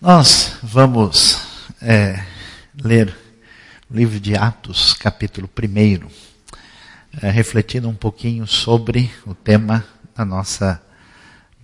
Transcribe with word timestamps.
Nós 0.00 0.54
vamos 0.62 1.38
é, 1.78 2.24
ler 2.82 3.14
o 3.90 3.94
livro 3.94 4.18
de 4.18 4.34
Atos, 4.34 4.94
capítulo 4.94 5.46
1, 5.46 6.08
é, 7.20 7.30
refletindo 7.30 7.86
um 7.86 7.94
pouquinho 7.94 8.46
sobre 8.46 9.10
o 9.26 9.34
tema 9.34 9.84
da 10.16 10.24
nossa 10.24 10.80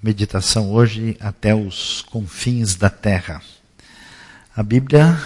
meditação 0.02 0.70
hoje, 0.70 1.16
até 1.18 1.54
os 1.54 2.02
confins 2.10 2.74
da 2.74 2.90
terra. 2.90 3.40
A 4.54 4.62
Bíblia 4.62 5.18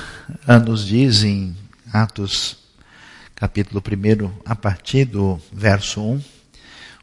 ah, 0.47 0.61
nos 0.61 0.87
diz 0.87 1.25
em 1.25 1.57
Atos, 1.93 2.59
capítulo 3.35 3.83
1, 3.85 4.31
a 4.45 4.55
partir 4.55 5.07
do 5.07 5.41
verso 5.53 6.01
1, 6.01 6.23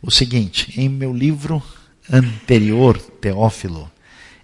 o 0.01 0.09
seguinte: 0.09 0.79
Em 0.79 0.87
meu 0.87 1.13
livro 1.13 1.61
anterior, 2.09 2.97
Teófilo, 2.97 3.91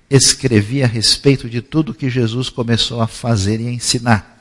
escrevi 0.10 0.84
a 0.84 0.88
respeito 0.88 1.50
de 1.50 1.62
tudo 1.62 1.94
que 1.94 2.10
Jesus 2.10 2.50
começou 2.50 3.02
a 3.02 3.08
fazer 3.08 3.60
e 3.60 3.68
a 3.68 3.72
ensinar. 3.72 4.34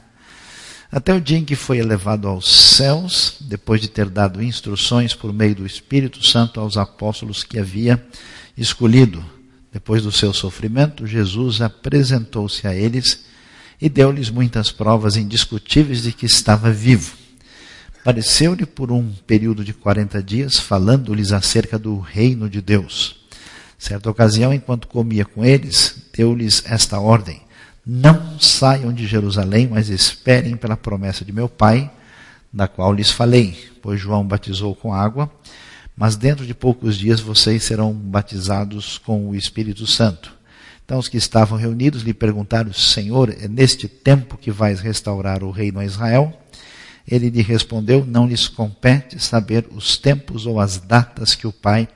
Até 0.90 1.14
o 1.14 1.20
dia 1.20 1.38
em 1.38 1.44
que 1.44 1.56
foi 1.56 1.78
elevado 1.78 2.28
aos 2.28 2.76
céus, 2.76 3.36
depois 3.40 3.80
de 3.80 3.88
ter 3.88 4.10
dado 4.10 4.42
instruções 4.42 5.14
por 5.14 5.32
meio 5.32 5.54
do 5.54 5.66
Espírito 5.66 6.22
Santo 6.26 6.60
aos 6.60 6.76
apóstolos 6.76 7.42
que 7.42 7.58
havia 7.58 8.04
escolhido. 8.58 9.24
Depois 9.72 10.02
do 10.02 10.12
seu 10.12 10.34
sofrimento, 10.34 11.06
Jesus 11.06 11.62
apresentou-se 11.62 12.66
a 12.66 12.74
eles 12.74 13.24
e 13.80 13.88
deu-lhes 13.88 14.28
muitas 14.28 14.70
provas 14.70 15.16
indiscutíveis 15.16 16.02
de 16.02 16.12
que 16.12 16.26
estava 16.26 16.70
vivo. 16.70 17.16
Apareceu-lhe 18.00 18.66
por 18.66 18.92
um 18.92 19.10
período 19.26 19.64
de 19.64 19.72
quarenta 19.72 20.22
dias, 20.22 20.58
falando-lhes 20.58 21.32
acerca 21.32 21.78
do 21.78 21.98
reino 21.98 22.50
de 22.50 22.60
Deus. 22.60 23.21
Certa 23.82 24.08
ocasião, 24.08 24.54
enquanto 24.54 24.86
comia 24.86 25.24
com 25.24 25.44
eles, 25.44 25.96
deu-lhes 26.16 26.62
esta 26.66 27.00
ordem: 27.00 27.42
Não 27.84 28.38
saiam 28.38 28.92
de 28.92 29.08
Jerusalém, 29.08 29.66
mas 29.66 29.88
esperem 29.88 30.56
pela 30.56 30.76
promessa 30.76 31.24
de 31.24 31.32
meu 31.32 31.48
Pai, 31.48 31.90
da 32.52 32.68
qual 32.68 32.94
lhes 32.94 33.10
falei. 33.10 33.58
Pois 33.82 34.00
João 34.00 34.24
batizou 34.24 34.72
com 34.76 34.94
água, 34.94 35.28
mas 35.96 36.14
dentro 36.14 36.46
de 36.46 36.54
poucos 36.54 36.96
dias 36.96 37.18
vocês 37.18 37.64
serão 37.64 37.92
batizados 37.92 38.98
com 38.98 39.28
o 39.28 39.34
Espírito 39.34 39.84
Santo. 39.84 40.32
Então 40.84 41.00
os 41.00 41.08
que 41.08 41.16
estavam 41.16 41.58
reunidos 41.58 42.02
lhe 42.02 42.14
perguntaram: 42.14 42.72
Senhor, 42.72 43.30
é 43.30 43.48
neste 43.48 43.88
tempo 43.88 44.38
que 44.38 44.52
vais 44.52 44.78
restaurar 44.78 45.42
o 45.42 45.50
reino 45.50 45.80
a 45.80 45.84
Israel? 45.84 46.32
Ele 47.04 47.30
lhe 47.30 47.42
respondeu: 47.42 48.06
Não 48.06 48.28
lhes 48.28 48.46
compete 48.46 49.18
saber 49.18 49.66
os 49.72 49.98
tempos 49.98 50.46
ou 50.46 50.60
as 50.60 50.78
datas 50.78 51.34
que 51.34 51.48
o 51.48 51.52
Pai 51.52 51.88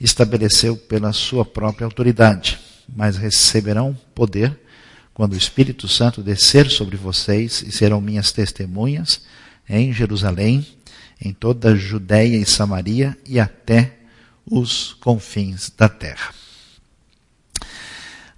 estabeleceu 0.00 0.76
pela 0.76 1.12
sua 1.12 1.44
própria 1.44 1.84
autoridade, 1.84 2.58
mas 2.88 3.16
receberão 3.16 3.96
poder 4.14 4.58
quando 5.12 5.34
o 5.34 5.38
Espírito 5.38 5.86
Santo 5.86 6.22
descer 6.22 6.68
sobre 6.68 6.96
vocês 6.96 7.62
e 7.62 7.70
serão 7.70 8.00
minhas 8.00 8.32
testemunhas 8.32 9.22
em 9.68 9.92
Jerusalém, 9.92 10.66
em 11.20 11.32
toda 11.32 11.70
a 11.70 11.76
Judéia 11.76 12.36
e 12.36 12.44
Samaria 12.44 13.16
e 13.24 13.38
até 13.38 13.98
os 14.44 14.94
confins 14.94 15.72
da 15.76 15.88
terra. 15.88 16.34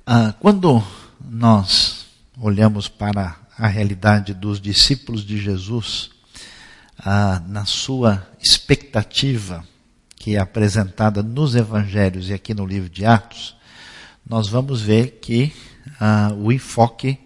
Ah, 0.07 0.35
quando 0.39 0.85
nós 1.21 2.07
olhamos 2.39 2.89
para 2.89 3.37
a 3.59 3.67
realidade 3.67 4.35
dos 4.35 4.61
discípulos 4.61 5.25
de 5.25 5.39
Jesus, 5.39 6.11
ah, 6.99 7.43
na 7.49 7.65
sua 7.65 8.27
expectativa 8.41 9.67
que 10.27 10.35
é 10.35 10.41
apresentada 10.41 11.23
nos 11.23 11.55
evangelhos 11.55 12.29
e 12.29 12.33
aqui 12.33 12.53
no 12.53 12.67
livro 12.67 12.91
de 12.91 13.07
Atos, 13.07 13.55
nós 14.29 14.49
vamos 14.49 14.83
ver 14.83 15.21
que 15.23 15.53
ah, 16.01 16.33
o 16.37 16.51
enfoque 16.51 17.17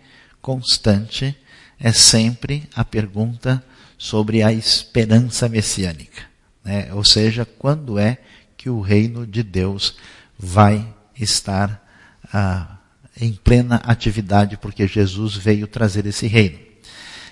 constante 0.43 1.35
é 1.79 1.93
sempre 1.93 2.69
a 2.77 2.85
pergunta 2.85 3.65
sobre 3.97 4.43
a 4.43 4.53
esperança 4.53 5.49
messiânica. 5.49 6.25
Né? 6.63 6.93
Ou 6.93 7.03
seja, 7.03 7.47
quando 7.47 7.99
é 7.99 8.19
que 8.55 8.69
o 8.69 8.83
reino 8.83 9.27
de 9.27 9.43
Deus 9.43 9.97
vai 10.39 10.87
estar 11.19 11.83
ah, 12.31 12.77
em 13.19 13.33
plena 13.33 13.77
atividade, 13.77 14.59
porque 14.59 14.87
Jesus 14.87 15.37
veio 15.37 15.67
trazer 15.67 16.05
esse 16.05 16.27
reino. 16.27 16.59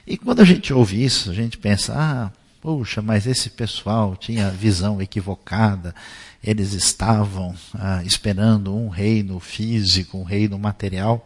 E 0.06 0.16
quando 0.16 0.40
a 0.40 0.46
gente 0.46 0.72
ouve 0.72 1.04
isso, 1.04 1.30
a 1.30 1.34
gente 1.34 1.58
pensa, 1.58 1.92
ah, 1.94 2.37
Puxa, 2.60 3.00
mas 3.00 3.24
esse 3.24 3.50
pessoal 3.50 4.16
tinha 4.16 4.50
visão 4.50 5.00
equivocada, 5.00 5.94
eles 6.42 6.72
estavam 6.72 7.54
ah, 7.72 8.02
esperando 8.04 8.74
um 8.74 8.88
reino 8.88 9.38
físico, 9.38 10.18
um 10.18 10.24
reino 10.24 10.58
material, 10.58 11.24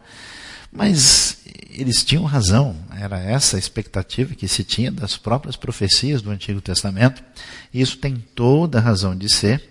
mas 0.70 1.38
eles 1.70 2.04
tinham 2.04 2.24
razão, 2.24 2.76
era 3.00 3.18
essa 3.18 3.56
a 3.56 3.58
expectativa 3.58 4.34
que 4.34 4.46
se 4.46 4.62
tinha 4.62 4.92
das 4.92 5.16
próprias 5.16 5.56
profecias 5.56 6.20
do 6.20 6.30
Antigo 6.30 6.60
Testamento, 6.60 7.24
e 7.72 7.80
isso 7.80 7.96
tem 7.96 8.16
toda 8.34 8.78
a 8.78 8.82
razão 8.82 9.16
de 9.16 9.32
ser, 9.32 9.70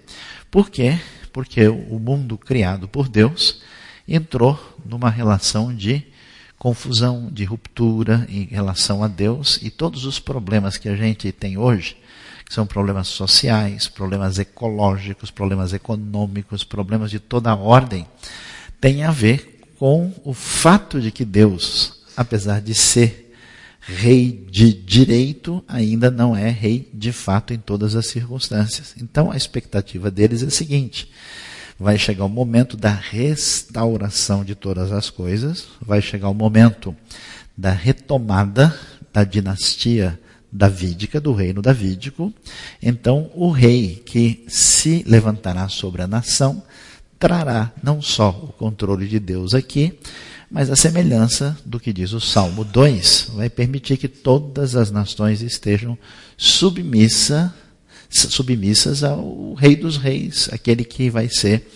por 0.49 0.67
quê? 0.72 0.99
Porque 1.31 1.67
o 1.67 1.99
mundo 1.99 2.39
criado 2.39 2.88
por 2.88 3.07
Deus 3.07 3.61
entrou 4.07 4.59
numa 4.83 5.11
relação 5.11 5.73
de 5.73 6.10
confusão, 6.61 7.27
de 7.31 7.44
ruptura 7.44 8.23
em 8.29 8.44
relação 8.44 9.03
a 9.03 9.07
Deus 9.07 9.57
e 9.63 9.72
todos 9.72 10.05
os 10.05 10.19
problemas 10.19 10.77
que 10.77 10.88
a 10.88 10.95
gente 10.95 11.31
tem 11.31 11.57
hoje, 11.57 11.97
que 12.45 12.53
são 12.53 12.67
problemas 12.67 13.07
sociais, 13.07 13.88
problemas 13.88 14.38
ecológicos, 14.38 15.31
problemas 15.31 15.73
econômicos, 15.73 16.63
problemas 16.63 17.09
de 17.09 17.19
toda 17.19 17.55
ordem, 17.55 18.05
tem 18.79 19.03
a 19.03 19.09
ver 19.09 19.59
com 19.79 20.13
o 20.23 20.35
fato 20.35 21.01
de 21.01 21.09
que 21.09 21.25
Deus, 21.25 22.03
apesar 22.16 22.61
de 22.61 22.75
ser 22.75 23.33
rei 23.79 24.45
de 24.47 24.72
direito, 24.72 25.63
ainda 25.67 26.11
não 26.11 26.38
é 26.38 26.47
rei 26.51 26.88
de 26.93 27.11
fato 27.11 27.55
em 27.55 27.57
todas 27.57 27.95
as 27.95 28.05
circunstâncias. 28.05 28.93
Então 29.01 29.31
a 29.31 29.35
expectativa 29.35 30.11
deles 30.11 30.43
é 30.43 30.45
a 30.45 30.51
seguinte: 30.51 31.11
vai 31.81 31.97
chegar 31.97 32.25
o 32.25 32.29
momento 32.29 32.77
da 32.77 32.91
restauração 32.91 34.45
de 34.45 34.53
todas 34.53 34.91
as 34.91 35.09
coisas, 35.09 35.67
vai 35.81 35.99
chegar 35.99 36.29
o 36.29 36.33
momento 36.33 36.95
da 37.57 37.71
retomada 37.71 38.73
da 39.11 39.23
dinastia 39.23 40.19
davídica, 40.51 41.19
do 41.19 41.33
reino 41.33 41.59
davídico. 41.59 42.31
Então, 42.83 43.31
o 43.33 43.49
rei 43.49 43.95
que 44.05 44.45
se 44.47 45.03
levantará 45.07 45.67
sobre 45.69 46.03
a 46.03 46.07
nação 46.07 46.61
trará 47.17 47.71
não 47.81 47.99
só 47.99 48.29
o 48.29 48.53
controle 48.53 49.07
de 49.07 49.19
Deus 49.19 49.55
aqui, 49.55 49.97
mas 50.51 50.69
a 50.69 50.75
semelhança 50.75 51.57
do 51.65 51.79
que 51.79 51.91
diz 51.91 52.13
o 52.13 52.21
Salmo 52.21 52.63
2, 52.63 53.31
vai 53.33 53.49
permitir 53.49 53.97
que 53.97 54.07
todas 54.07 54.75
as 54.75 54.91
nações 54.91 55.41
estejam 55.41 55.97
submissas 56.37 57.49
submissas 58.11 59.03
ao 59.03 59.53
Rei 59.53 59.75
dos 59.75 59.97
Reis, 59.97 60.49
aquele 60.51 60.83
que 60.83 61.09
vai 61.09 61.29
ser 61.29 61.67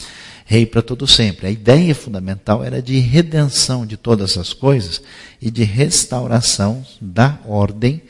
rei 0.45 0.65
para 0.65 0.81
todo 0.81 1.07
sempre. 1.07 1.47
A 1.47 1.51
ideia 1.51 1.95
fundamental 1.95 2.63
era 2.63 2.81
de 2.81 2.99
redenção 2.99 3.85
de 3.85 3.97
todas 3.97 4.37
as 4.37 4.53
coisas 4.53 5.01
e 5.41 5.49
de 5.49 5.63
restauração 5.63 6.85
da 7.01 7.39
ordem 7.45 8.01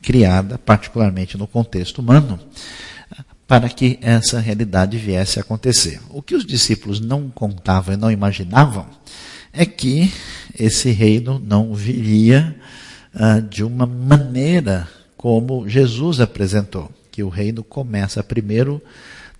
criada, 0.00 0.58
particularmente 0.58 1.36
no 1.36 1.46
contexto 1.46 1.98
humano, 1.98 2.40
para 3.46 3.68
que 3.68 3.98
essa 4.00 4.40
realidade 4.40 4.96
viesse 4.96 5.38
a 5.38 5.42
acontecer. 5.42 6.00
O 6.08 6.22
que 6.22 6.34
os 6.34 6.46
discípulos 6.46 6.98
não 6.98 7.28
contavam 7.28 7.94
e 7.94 7.98
não 7.98 8.10
imaginavam 8.10 8.86
é 9.52 9.66
que 9.66 10.10
esse 10.58 10.90
reino 10.90 11.38
não 11.38 11.74
viria 11.74 12.56
uh, 13.14 13.42
de 13.42 13.62
uma 13.62 13.86
maneira 13.86 14.88
como 15.14 15.68
Jesus 15.68 16.20
apresentou 16.20 16.90
que 17.12 17.22
o 17.22 17.28
reino 17.28 17.62
começa 17.62 18.24
primeiro 18.24 18.82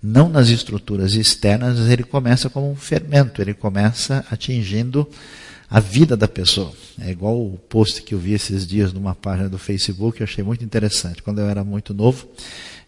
não 0.01 0.29
nas 0.29 0.49
estruturas 0.49 1.15
externas, 1.15 1.79
mas 1.79 1.89
ele 1.89 2.03
começa 2.03 2.49
como 2.49 2.69
um 2.69 2.75
fermento, 2.75 3.41
ele 3.41 3.53
começa 3.53 4.23
atingindo 4.29 5.07
a 5.69 5.79
vida 5.79 6.15
da 6.15 6.27
pessoa. 6.27 6.71
É 7.01 7.09
igual 7.09 7.35
o 7.35 7.57
post 7.57 8.03
que 8.03 8.13
eu 8.13 8.19
vi 8.19 8.33
esses 8.33 8.67
dias 8.67 8.93
numa 8.93 9.15
página 9.15 9.49
do 9.49 9.57
Facebook, 9.57 10.19
eu 10.19 10.25
achei 10.25 10.43
muito 10.43 10.63
interessante. 10.63 11.23
Quando 11.23 11.39
eu 11.39 11.49
era 11.49 11.63
muito 11.63 11.93
novo, 11.93 12.27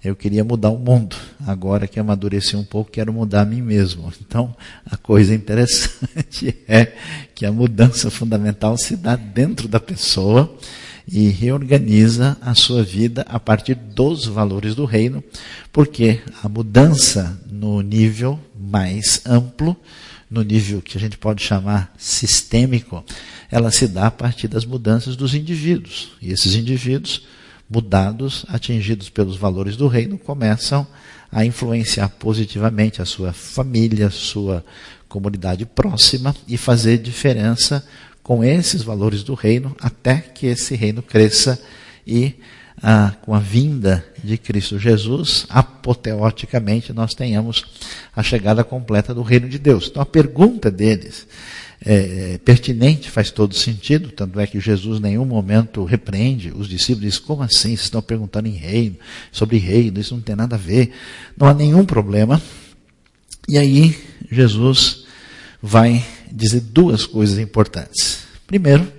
eu 0.04 0.16
queria 0.16 0.44
mudar 0.44 0.70
o 0.70 0.78
mundo. 0.78 1.16
Agora 1.48 1.88
que 1.88 2.00
amadureci 2.00 2.56
um 2.56 2.64
pouco, 2.64 2.92
quero 2.92 3.12
mudar 3.12 3.42
a 3.42 3.46
mim 3.46 3.62
mesmo. 3.62 4.14
Então, 4.22 4.56
a 4.86 4.96
coisa 4.98 5.34
interessante 5.34 6.56
é 6.68 6.94
que 7.34 7.46
a 7.46 7.52
mudança 7.52 8.12
fundamental 8.12 8.78
se 8.78 8.96
dá 8.96 9.16
dentro 9.16 9.68
da 9.68 9.80
pessoa 9.80 10.56
e 11.08 11.30
reorganiza 11.30 12.38
a 12.42 12.56
sua 12.56 12.84
vida 12.84 13.26
a 13.28 13.40
partir 13.40 13.76
dos 13.76 14.26
valores 14.26 14.76
do 14.76 14.86
reino, 14.86 15.24
porque 15.72 16.22
a 16.44 16.50
mudança 16.50 17.40
no 17.50 17.82
nível 17.82 18.40
mais 18.58 19.22
amplo, 19.26 19.76
no 20.30 20.42
nível 20.42 20.82
que 20.82 20.98
a 20.98 21.00
gente 21.02 21.18
pode 21.18 21.44
chamar 21.44 21.94
sistêmico, 21.98 23.04
ela 23.52 23.72
se 23.72 23.88
dá 23.88 24.08
a 24.08 24.12
partir 24.12 24.48
das 24.48 24.66
mudanças 24.66 25.16
dos 25.16 25.36
indivíduos. 25.36 26.12
E 26.22 26.32
esses 26.32 26.56
indivíduos, 26.56 27.26
mudados, 27.70 28.46
atingidos 28.48 29.10
pelos 29.10 29.38
valores 29.38 29.78
do 29.78 29.88
reino, 29.88 30.18
começam 30.18 30.86
a 31.32 31.46
influenciar 31.46 32.10
positivamente 32.10 33.02
a 33.02 33.06
sua 33.06 33.34
família, 33.34 34.10
sua 34.10 34.66
comunidade 35.08 35.66
próxima 35.66 36.36
e 36.48 36.58
fazer 36.58 36.98
diferença 36.98 37.86
com 38.26 38.44
esses 38.44 38.82
valores 38.82 39.22
do 39.22 39.36
reino 39.36 39.76
até 39.80 40.18
que 40.18 40.48
esse 40.48 40.74
reino 40.74 41.04
cresça 41.04 41.62
e 42.08 42.34
ah, 42.82 43.14
com 43.22 43.36
a 43.36 43.40
vinda 43.40 44.04
de 44.24 44.36
Cristo 44.36 44.80
Jesus, 44.80 45.46
apoteoticamente 45.48 46.92
nós 46.92 47.14
tenhamos 47.14 47.64
a 48.16 48.24
chegada 48.24 48.64
completa 48.64 49.14
do 49.14 49.22
reino 49.22 49.48
de 49.48 49.60
Deus. 49.60 49.90
Então 49.92 50.02
a 50.02 50.08
pergunta 50.08 50.72
deles 50.72 51.28
é, 51.86 52.34
é 52.34 52.38
pertinente, 52.40 53.12
faz 53.12 53.30
todo 53.30 53.54
sentido, 53.54 54.10
tanto 54.10 54.40
é 54.40 54.48
que 54.48 54.60
Jesus 54.60 54.98
em 54.98 55.04
nenhum 55.04 55.26
momento 55.26 55.84
repreende 55.84 56.52
os 56.52 56.68
discípulos, 56.68 57.08
diz, 57.08 57.20
como 57.20 57.44
assim, 57.44 57.70
vocês 57.70 57.82
estão 57.82 58.02
perguntando 58.02 58.48
em 58.48 58.56
reino, 58.56 58.96
sobre 59.32 59.60
reino, 59.60 60.00
isso 60.00 60.16
não 60.16 60.22
tem 60.24 60.36
nada 60.36 60.56
a 60.56 60.60
ver, 60.60 60.94
não 61.38 61.48
há 61.48 61.54
nenhum 61.54 61.86
problema. 61.86 62.42
E 63.48 63.56
aí 63.56 63.96
Jesus 64.32 65.06
vai 65.62 66.04
dizer 66.36 66.60
duas 66.60 67.06
coisas 67.06 67.40
importantes. 67.40 68.20
Primeiro, 68.46 68.92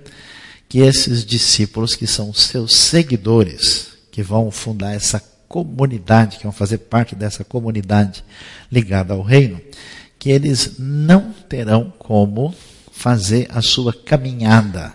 que 0.67 0.79
esses 0.79 1.23
discípulos 1.23 1.95
que 1.95 2.07
são 2.07 2.33
seus 2.33 2.75
seguidores, 2.75 3.89
que 4.11 4.21
vão 4.21 4.51
fundar 4.51 4.93
essa 4.93 5.21
comunidade, 5.47 6.37
que 6.37 6.43
vão 6.43 6.51
fazer 6.51 6.79
parte 6.79 7.15
dessa 7.15 7.43
comunidade 7.43 8.23
ligada 8.71 9.13
ao 9.13 9.21
reino, 9.21 9.61
que 10.19 10.29
eles 10.29 10.73
não 10.77 11.31
terão 11.47 11.93
como 11.97 12.53
fazer 12.91 13.47
a 13.51 13.61
sua 13.61 13.93
caminhada, 13.93 14.93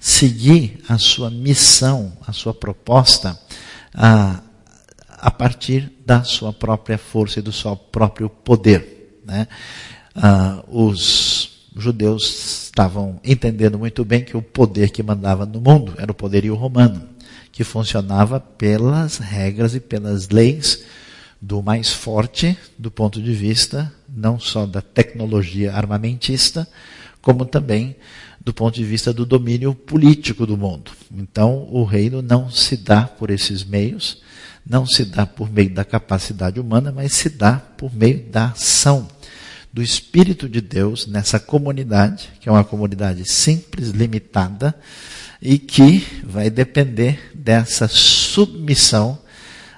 seguir 0.00 0.80
a 0.88 0.98
sua 0.98 1.30
missão, 1.30 2.12
a 2.26 2.32
sua 2.32 2.52
proposta, 2.52 3.38
a, 3.94 4.40
a 5.08 5.30
partir 5.30 5.92
da 6.04 6.24
sua 6.24 6.52
própria 6.52 6.98
força 6.98 7.38
e 7.38 7.42
do 7.42 7.52
seu 7.52 7.76
próprio 7.76 8.28
poder. 8.28 9.20
Né? 9.24 9.46
Ah, 10.14 10.64
os 10.68 11.31
judeus 11.76 12.64
estavam 12.64 13.20
entendendo 13.24 13.78
muito 13.78 14.04
bem 14.04 14.24
que 14.24 14.36
o 14.36 14.42
poder 14.42 14.90
que 14.90 15.02
mandava 15.02 15.46
no 15.46 15.60
mundo 15.60 15.94
era 15.98 16.10
o 16.10 16.14
poderio 16.14 16.54
romano, 16.54 17.08
que 17.50 17.64
funcionava 17.64 18.40
pelas 18.40 19.18
regras 19.18 19.74
e 19.74 19.80
pelas 19.80 20.28
leis 20.28 20.84
do 21.40 21.62
mais 21.62 21.92
forte 21.92 22.56
do 22.78 22.90
ponto 22.90 23.20
de 23.20 23.32
vista 23.32 23.92
não 24.08 24.38
só 24.38 24.66
da 24.66 24.80
tecnologia 24.80 25.72
armamentista, 25.72 26.68
como 27.20 27.44
também 27.44 27.96
do 28.44 28.52
ponto 28.52 28.74
de 28.74 28.84
vista 28.84 29.12
do 29.12 29.24
domínio 29.24 29.74
político 29.74 30.46
do 30.46 30.56
mundo. 30.56 30.90
Então, 31.12 31.68
o 31.70 31.84
reino 31.84 32.20
não 32.20 32.50
se 32.50 32.76
dá 32.76 33.04
por 33.04 33.30
esses 33.30 33.64
meios, 33.64 34.20
não 34.66 34.84
se 34.84 35.04
dá 35.04 35.24
por 35.24 35.50
meio 35.50 35.70
da 35.70 35.84
capacidade 35.84 36.58
humana, 36.58 36.92
mas 36.92 37.12
se 37.12 37.28
dá 37.28 37.54
por 37.54 37.94
meio 37.94 38.24
da 38.30 38.46
ação 38.46 39.08
do 39.72 39.82
Espírito 39.82 40.48
de 40.48 40.60
Deus 40.60 41.06
nessa 41.06 41.40
comunidade, 41.40 42.28
que 42.40 42.48
é 42.48 42.52
uma 42.52 42.64
comunidade 42.64 43.24
simples, 43.24 43.88
limitada, 43.90 44.74
e 45.40 45.58
que 45.58 46.06
vai 46.24 46.50
depender 46.50 47.30
dessa 47.34 47.88
submissão 47.88 49.18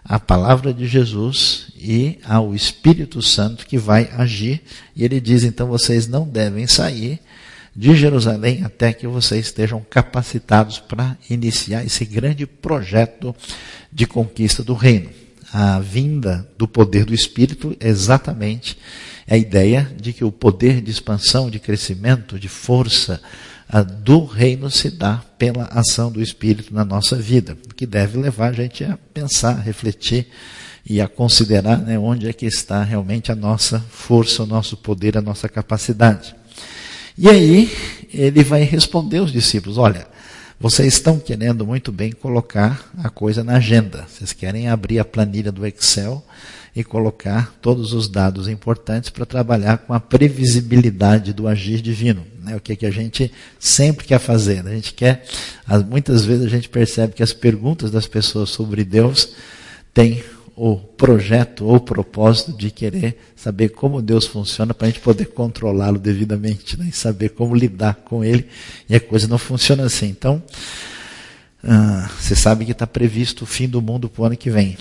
à 0.04 0.20
palavra 0.20 0.74
de 0.74 0.86
Jesus 0.86 1.68
e 1.76 2.18
ao 2.24 2.54
Espírito 2.54 3.22
Santo 3.22 3.66
que 3.66 3.78
vai 3.78 4.10
agir. 4.16 4.62
E 4.94 5.04
ele 5.04 5.20
diz: 5.20 5.44
então 5.44 5.66
vocês 5.68 6.06
não 6.06 6.28
devem 6.28 6.66
sair 6.66 7.20
de 7.74 7.96
Jerusalém 7.96 8.62
até 8.62 8.92
que 8.92 9.06
vocês 9.06 9.46
estejam 9.46 9.84
capacitados 9.88 10.78
para 10.78 11.16
iniciar 11.30 11.84
esse 11.84 12.04
grande 12.04 12.46
projeto 12.46 13.34
de 13.92 14.06
conquista 14.06 14.62
do 14.62 14.74
reino. 14.74 15.23
A 15.56 15.78
vinda 15.78 16.44
do 16.58 16.66
poder 16.66 17.04
do 17.04 17.14
Espírito 17.14 17.76
é 17.78 17.88
exatamente 17.88 18.76
a 19.30 19.36
ideia 19.36 19.88
de 19.96 20.12
que 20.12 20.24
o 20.24 20.32
poder 20.32 20.80
de 20.80 20.90
expansão, 20.90 21.48
de 21.48 21.60
crescimento, 21.60 22.40
de 22.40 22.48
força 22.48 23.22
do 24.02 24.24
reino 24.24 24.68
se 24.68 24.90
dá 24.90 25.22
pela 25.38 25.66
ação 25.66 26.10
do 26.10 26.20
Espírito 26.20 26.74
na 26.74 26.84
nossa 26.84 27.14
vida, 27.14 27.56
que 27.76 27.86
deve 27.86 28.18
levar 28.18 28.48
a 28.48 28.52
gente 28.52 28.82
a 28.82 28.98
pensar, 29.14 29.50
a 29.50 29.60
refletir 29.60 30.26
e 30.84 31.00
a 31.00 31.06
considerar 31.06 31.78
né, 31.78 31.96
onde 31.96 32.28
é 32.28 32.32
que 32.32 32.46
está 32.46 32.82
realmente 32.82 33.30
a 33.30 33.36
nossa 33.36 33.78
força, 33.78 34.42
o 34.42 34.46
nosso 34.46 34.76
poder, 34.76 35.16
a 35.16 35.22
nossa 35.22 35.48
capacidade. 35.48 36.34
E 37.16 37.28
aí 37.28 37.70
ele 38.12 38.42
vai 38.42 38.64
responder 38.64 39.18
aos 39.18 39.30
discípulos: 39.30 39.78
olha, 39.78 40.04
vocês 40.58 40.94
estão 40.94 41.18
querendo 41.18 41.66
muito 41.66 41.90
bem 41.90 42.12
colocar 42.12 42.90
a 43.02 43.10
coisa 43.10 43.42
na 43.42 43.56
agenda. 43.56 44.06
Vocês 44.08 44.32
querem 44.32 44.68
abrir 44.68 44.98
a 44.98 45.04
planilha 45.04 45.50
do 45.50 45.66
Excel 45.66 46.24
e 46.74 46.82
colocar 46.82 47.54
todos 47.60 47.92
os 47.92 48.08
dados 48.08 48.48
importantes 48.48 49.10
para 49.10 49.26
trabalhar 49.26 49.78
com 49.78 49.92
a 49.92 50.00
previsibilidade 50.00 51.32
do 51.32 51.46
agir 51.46 51.80
divino. 51.80 52.24
Né? 52.42 52.56
O 52.56 52.60
que, 52.60 52.74
que 52.74 52.86
a 52.86 52.90
gente 52.90 53.32
sempre 53.58 54.06
quer 54.06 54.18
fazer. 54.18 54.66
A 54.66 54.70
gente 54.70 54.92
quer, 54.92 55.24
muitas 55.88 56.24
vezes 56.24 56.44
a 56.46 56.48
gente 56.48 56.68
percebe 56.68 57.14
que 57.14 57.22
as 57.22 57.32
perguntas 57.32 57.90
das 57.90 58.06
pessoas 58.06 58.50
sobre 58.50 58.84
Deus 58.84 59.34
têm 59.92 60.22
o 60.56 60.76
projeto 60.76 61.66
ou 61.66 61.80
propósito 61.80 62.52
de 62.52 62.70
querer 62.70 63.18
saber 63.34 63.70
como 63.70 64.00
Deus 64.00 64.26
funciona 64.26 64.72
para 64.72 64.86
a 64.86 64.90
gente 64.90 65.00
poder 65.00 65.26
controlá-lo 65.26 65.98
devidamente 65.98 66.78
né? 66.78 66.86
e 66.88 66.92
saber 66.92 67.30
como 67.30 67.54
lidar 67.54 67.94
com 67.96 68.24
ele. 68.24 68.46
E 68.88 68.94
a 68.94 69.00
coisa 69.00 69.26
não 69.26 69.38
funciona 69.38 69.84
assim. 69.84 70.06
Então, 70.06 70.42
ah, 71.62 72.08
você 72.20 72.36
sabe 72.36 72.64
que 72.64 72.72
está 72.72 72.86
previsto 72.86 73.42
o 73.42 73.46
fim 73.46 73.68
do 73.68 73.82
mundo 73.82 74.08
para 74.08 74.22
o 74.22 74.24
ano 74.26 74.36
que 74.36 74.50
vem 74.50 74.76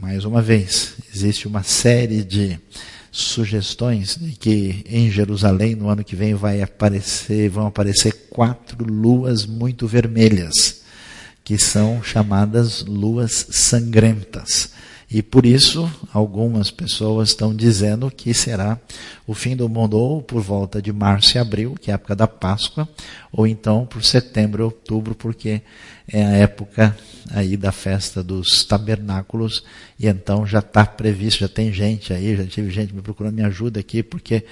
mais 0.00 0.24
uma 0.24 0.40
vez, 0.40 0.94
existe 1.12 1.48
uma 1.48 1.64
série 1.64 2.22
de 2.22 2.58
sugestões 3.10 4.16
de 4.16 4.30
que 4.32 4.84
em 4.88 5.10
Jerusalém 5.10 5.74
no 5.74 5.88
ano 5.88 6.04
que 6.04 6.14
vem 6.14 6.34
vai 6.34 6.62
aparecer, 6.62 7.48
vão 7.48 7.66
aparecer 7.66 8.28
quatro 8.30 8.84
luas 8.84 9.44
muito 9.44 9.88
vermelhas, 9.88 10.82
que 11.42 11.58
são 11.58 12.00
chamadas 12.00 12.84
luas 12.84 13.46
sangrentas. 13.50 14.70
E 15.10 15.22
por 15.22 15.46
isso, 15.46 15.90
algumas 16.12 16.70
pessoas 16.70 17.30
estão 17.30 17.54
dizendo 17.54 18.10
que 18.10 18.34
será 18.34 18.78
o 19.26 19.32
fim 19.32 19.56
do 19.56 19.66
mundo 19.66 19.96
ou 19.96 20.20
por 20.20 20.42
volta 20.42 20.82
de 20.82 20.92
março 20.92 21.36
e 21.36 21.40
abril, 21.40 21.74
que 21.80 21.90
é 21.90 21.94
a 21.94 21.96
época 21.96 22.14
da 22.14 22.26
Páscoa, 22.26 22.86
ou 23.32 23.46
então 23.46 23.86
por 23.86 24.04
setembro 24.04 24.62
e 24.62 24.64
outubro, 24.64 25.14
porque 25.14 25.62
é 26.06 26.22
a 26.22 26.32
época 26.32 26.94
aí 27.30 27.56
da 27.56 27.72
festa 27.72 28.22
dos 28.22 28.64
tabernáculos, 28.64 29.64
e 29.98 30.06
então 30.06 30.46
já 30.46 30.58
está 30.58 30.84
previsto, 30.84 31.40
já 31.40 31.48
tem 31.48 31.72
gente 31.72 32.12
aí, 32.12 32.36
já 32.36 32.44
tive 32.44 32.70
gente 32.70 32.94
me 32.94 33.00
procurando, 33.00 33.34
me 33.34 33.42
ajuda 33.42 33.80
aqui, 33.80 34.02
porque 34.02 34.44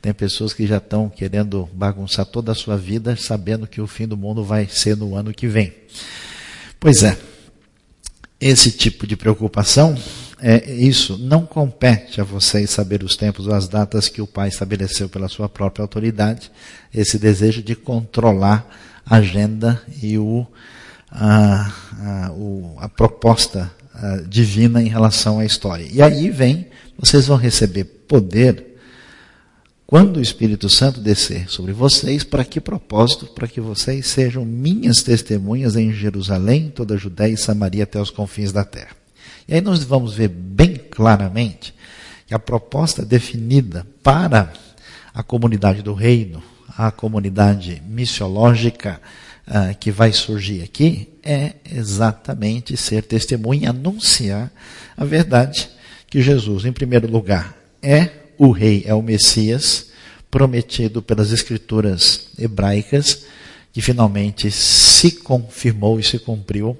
tem 0.00 0.14
pessoas 0.14 0.52
que 0.52 0.64
já 0.64 0.76
estão 0.76 1.08
querendo 1.08 1.68
bagunçar 1.72 2.24
toda 2.24 2.52
a 2.52 2.54
sua 2.54 2.76
vida, 2.76 3.16
sabendo 3.16 3.66
que 3.66 3.80
o 3.80 3.86
fim 3.86 4.06
do 4.06 4.16
mundo 4.16 4.44
vai 4.44 4.68
ser 4.68 4.96
no 4.96 5.16
ano 5.16 5.34
que 5.34 5.48
vem. 5.48 5.72
Pois 6.78 7.02
é, 7.02 7.16
esse 8.46 8.70
tipo 8.70 9.06
de 9.06 9.16
preocupação, 9.16 9.96
é, 10.38 10.70
isso 10.70 11.16
não 11.16 11.46
compete 11.46 12.20
a 12.20 12.24
vocês 12.24 12.68
saber 12.68 13.02
os 13.02 13.16
tempos 13.16 13.46
ou 13.46 13.54
as 13.54 13.66
datas 13.66 14.06
que 14.06 14.20
o 14.20 14.26
Pai 14.26 14.48
estabeleceu 14.48 15.08
pela 15.08 15.30
sua 15.30 15.48
própria 15.48 15.82
autoridade, 15.82 16.52
esse 16.92 17.18
desejo 17.18 17.62
de 17.62 17.74
controlar 17.74 18.68
a 19.06 19.16
agenda 19.16 19.80
e 20.02 20.18
o, 20.18 20.46
a, 21.10 21.72
a, 21.98 22.32
o, 22.32 22.76
a 22.80 22.86
proposta 22.86 23.72
a, 23.94 24.16
divina 24.28 24.82
em 24.82 24.88
relação 24.88 25.38
à 25.38 25.46
história. 25.46 25.88
E 25.90 26.02
aí 26.02 26.28
vem, 26.28 26.66
vocês 26.98 27.26
vão 27.26 27.38
receber 27.38 27.84
poder 27.84 28.73
quando 29.94 30.16
o 30.16 30.20
Espírito 30.20 30.68
Santo 30.68 30.98
descer 30.98 31.48
sobre 31.48 31.72
vocês, 31.72 32.24
para 32.24 32.44
que 32.44 32.60
propósito? 32.60 33.26
Para 33.26 33.46
que 33.46 33.60
vocês 33.60 34.08
sejam 34.08 34.44
minhas 34.44 35.04
testemunhas 35.04 35.76
em 35.76 35.92
Jerusalém, 35.92 36.68
toda 36.68 36.94
a 36.94 36.96
Judéia 36.96 37.32
e 37.32 37.36
Samaria 37.36 37.84
até 37.84 38.00
os 38.00 38.10
confins 38.10 38.50
da 38.50 38.64
terra. 38.64 38.90
E 39.46 39.54
aí 39.54 39.60
nós 39.60 39.84
vamos 39.84 40.14
ver 40.14 40.26
bem 40.26 40.74
claramente 40.74 41.72
que 42.26 42.34
a 42.34 42.40
proposta 42.40 43.04
definida 43.04 43.86
para 44.02 44.52
a 45.14 45.22
comunidade 45.22 45.80
do 45.80 45.94
reino, 45.94 46.42
a 46.76 46.90
comunidade 46.90 47.80
missiológica 47.86 49.00
uh, 49.46 49.78
que 49.78 49.92
vai 49.92 50.12
surgir 50.12 50.64
aqui, 50.64 51.08
é 51.22 51.52
exatamente 51.72 52.76
ser 52.76 53.04
testemunha, 53.04 53.70
anunciar 53.70 54.50
a 54.96 55.04
verdade 55.04 55.70
que 56.08 56.20
Jesus, 56.20 56.64
em 56.64 56.72
primeiro 56.72 57.08
lugar, 57.08 57.56
é 57.80 58.23
o 58.38 58.50
rei 58.50 58.84
é 58.86 58.94
o 58.94 59.02
Messias, 59.02 59.90
prometido 60.30 61.00
pelas 61.00 61.30
escrituras 61.30 62.28
hebraicas, 62.38 63.24
que 63.72 63.80
finalmente 63.80 64.50
se 64.50 65.10
confirmou 65.10 65.98
e 65.98 66.02
se 66.02 66.18
cumpriu 66.18 66.78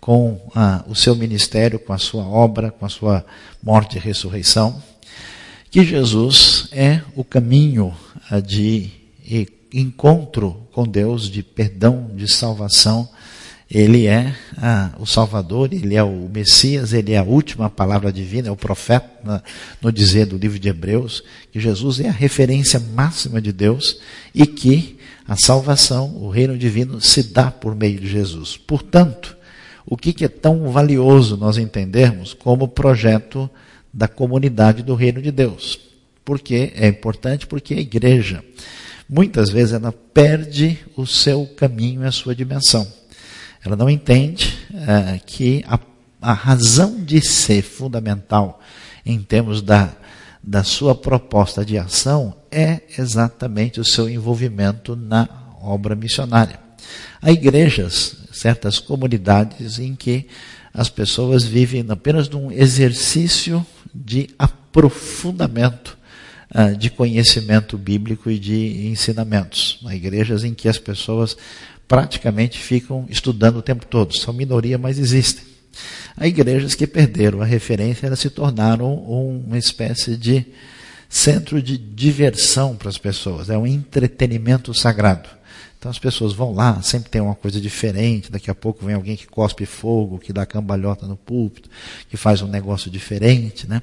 com 0.00 0.40
o 0.86 0.94
seu 0.94 1.16
ministério, 1.16 1.78
com 1.78 1.92
a 1.92 1.98
sua 1.98 2.24
obra, 2.24 2.70
com 2.70 2.86
a 2.86 2.88
sua 2.88 3.26
morte 3.62 3.96
e 3.96 4.00
ressurreição. 4.00 4.80
Que 5.70 5.84
Jesus 5.84 6.68
é 6.70 7.02
o 7.14 7.24
caminho 7.24 7.92
ah, 8.30 8.40
de 8.40 8.90
encontro 9.72 10.68
com 10.72 10.86
Deus, 10.86 11.28
de 11.28 11.42
perdão, 11.42 12.10
de 12.14 12.28
salvação, 12.32 13.08
Ele 13.68 14.06
é 14.06 14.32
ah, 14.56 14.92
o 14.98 15.04
Salvador, 15.04 15.72
ele 15.72 15.96
é 15.96 16.02
o 16.02 16.28
Messias, 16.32 16.92
ele 16.92 17.12
é 17.12 17.18
a 17.18 17.24
última 17.24 17.68
palavra 17.68 18.12
divina, 18.12 18.48
é 18.48 18.50
o 18.50 18.56
profeta, 18.56 19.42
no 19.82 19.90
dizer 19.90 20.26
do 20.26 20.36
livro 20.36 20.58
de 20.58 20.68
Hebreus, 20.68 21.22
que 21.50 21.58
Jesus 21.58 21.98
é 21.98 22.08
a 22.08 22.12
referência 22.12 22.78
máxima 22.78 23.40
de 23.40 23.52
Deus 23.52 24.00
e 24.32 24.46
que 24.46 24.98
a 25.26 25.34
salvação, 25.34 26.16
o 26.16 26.30
reino 26.30 26.56
divino, 26.56 27.00
se 27.00 27.24
dá 27.24 27.50
por 27.50 27.74
meio 27.74 27.98
de 27.98 28.08
Jesus. 28.08 28.56
Portanto, 28.56 29.36
o 29.84 29.96
que 29.96 30.24
é 30.24 30.28
tão 30.28 30.70
valioso 30.70 31.36
nós 31.36 31.58
entendermos 31.58 32.34
como 32.34 32.68
projeto 32.68 33.50
da 33.92 34.06
comunidade 34.06 34.84
do 34.84 34.94
reino 34.94 35.20
de 35.20 35.32
Deus? 35.32 35.80
Porque 36.24 36.72
é 36.76 36.86
importante 36.86 37.46
porque 37.46 37.74
a 37.74 37.80
igreja, 37.80 38.44
muitas 39.08 39.50
vezes, 39.50 39.72
ela 39.72 39.92
perde 39.92 40.78
o 40.96 41.04
seu 41.04 41.46
caminho 41.56 42.02
e 42.02 42.06
a 42.06 42.12
sua 42.12 42.34
dimensão. 42.34 42.86
Ela 43.66 43.74
não 43.74 43.90
entende 43.90 44.56
é, 44.72 45.18
que 45.26 45.64
a, 45.66 45.78
a 46.22 46.32
razão 46.32 47.02
de 47.02 47.20
ser 47.20 47.62
fundamental 47.62 48.60
em 49.04 49.20
termos 49.20 49.60
da, 49.60 49.92
da 50.40 50.62
sua 50.62 50.94
proposta 50.94 51.64
de 51.64 51.76
ação 51.76 52.36
é 52.48 52.82
exatamente 52.96 53.80
o 53.80 53.84
seu 53.84 54.08
envolvimento 54.08 54.94
na 54.94 55.28
obra 55.60 55.96
missionária. 55.96 56.60
Há 57.20 57.32
igrejas, 57.32 58.16
certas 58.32 58.78
comunidades 58.78 59.80
em 59.80 59.96
que 59.96 60.28
as 60.72 60.88
pessoas 60.88 61.42
vivem 61.44 61.84
apenas 61.88 62.28
num 62.28 62.52
exercício 62.52 63.66
de 63.92 64.28
aprofundamento 64.38 65.98
uh, 66.54 66.76
de 66.76 66.88
conhecimento 66.88 67.76
bíblico 67.76 68.30
e 68.30 68.38
de 68.38 68.86
ensinamentos. 68.86 69.80
Há 69.84 69.94
igrejas 69.96 70.44
em 70.44 70.54
que 70.54 70.68
as 70.68 70.78
pessoas 70.78 71.36
praticamente 71.88 72.58
ficam 72.58 73.06
estudando 73.08 73.56
o 73.56 73.62
tempo 73.62 73.86
todo. 73.86 74.16
São 74.16 74.32
minoria, 74.34 74.78
mas 74.78 74.98
existem. 74.98 75.44
Há 76.16 76.26
igrejas 76.26 76.74
que 76.74 76.86
perderam 76.86 77.42
a 77.42 77.44
referência, 77.44 78.06
elas 78.06 78.20
se 78.20 78.30
tornaram 78.30 78.94
uma 78.94 79.58
espécie 79.58 80.16
de 80.16 80.46
centro 81.08 81.62
de 81.62 81.76
diversão 81.76 82.74
para 82.76 82.88
as 82.88 82.98
pessoas, 82.98 83.50
é 83.50 83.56
um 83.56 83.66
entretenimento 83.66 84.74
sagrado. 84.74 85.28
Então 85.86 85.92
as 85.92 86.00
pessoas 86.00 86.32
vão 86.32 86.52
lá, 86.52 86.82
sempre 86.82 87.08
tem 87.10 87.20
uma 87.20 87.36
coisa 87.36 87.60
diferente, 87.60 88.28
daqui 88.28 88.50
a 88.50 88.54
pouco 88.56 88.84
vem 88.84 88.96
alguém 88.96 89.14
que 89.14 89.24
cospe 89.24 89.64
fogo, 89.64 90.18
que 90.18 90.32
dá 90.32 90.44
cambalhota 90.44 91.06
no 91.06 91.16
púlpito, 91.16 91.70
que 92.10 92.16
faz 92.16 92.42
um 92.42 92.48
negócio 92.48 92.90
diferente. 92.90 93.68
Né? 93.68 93.80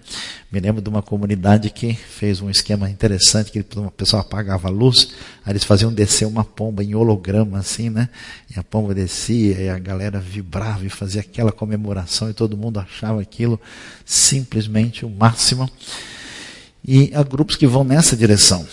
Me 0.51 0.59
lembro 0.59 0.81
de 0.81 0.89
uma 0.89 1.01
comunidade 1.01 1.69
que 1.69 1.93
fez 1.93 2.41
um 2.41 2.49
esquema 2.49 2.89
interessante, 2.89 3.53
que 3.53 3.61
o 3.77 3.89
pessoal 3.89 4.21
apagava 4.21 4.67
a 4.67 4.69
luz, 4.69 5.13
aí 5.45 5.53
eles 5.53 5.63
faziam 5.63 5.93
descer 5.93 6.25
uma 6.25 6.43
pomba 6.43 6.83
em 6.83 6.93
holograma 6.93 7.57
assim, 7.57 7.89
né? 7.89 8.09
E 8.53 8.59
a 8.59 8.63
pomba 8.63 8.93
descia, 8.93 9.61
e 9.61 9.69
a 9.69 9.79
galera 9.79 10.19
vibrava 10.19 10.85
e 10.85 10.89
fazia 10.89 11.21
aquela 11.21 11.53
comemoração, 11.53 12.29
e 12.29 12.33
todo 12.33 12.57
mundo 12.57 12.81
achava 12.81 13.21
aquilo 13.21 13.57
simplesmente 14.03 15.05
o 15.05 15.09
máximo. 15.09 15.69
E 16.85 17.13
há 17.15 17.23
grupos 17.23 17.55
que 17.55 17.65
vão 17.65 17.85
nessa 17.85 18.13
direção. 18.17 18.67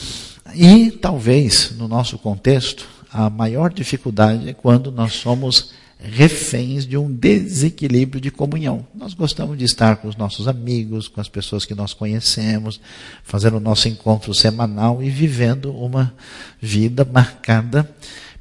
E 0.52 0.90
talvez, 0.90 1.70
no 1.78 1.86
nosso 1.86 2.18
contexto, 2.18 2.88
a 3.12 3.28
maior 3.28 3.72
dificuldade 3.72 4.48
é 4.48 4.52
quando 4.52 4.92
nós 4.92 5.14
somos 5.14 5.72
reféns 6.02 6.86
de 6.86 6.96
um 6.96 7.12
desequilíbrio 7.12 8.20
de 8.20 8.30
comunhão. 8.30 8.86
Nós 8.94 9.12
gostamos 9.12 9.58
de 9.58 9.64
estar 9.64 9.96
com 9.96 10.08
os 10.08 10.16
nossos 10.16 10.48
amigos, 10.48 11.08
com 11.08 11.20
as 11.20 11.28
pessoas 11.28 11.64
que 11.64 11.74
nós 11.74 11.92
conhecemos, 11.92 12.80
fazendo 13.22 13.58
o 13.58 13.60
nosso 13.60 13.88
encontro 13.88 14.32
semanal 14.32 15.02
e 15.02 15.10
vivendo 15.10 15.72
uma 15.72 16.14
vida 16.60 17.04
marcada 17.04 17.88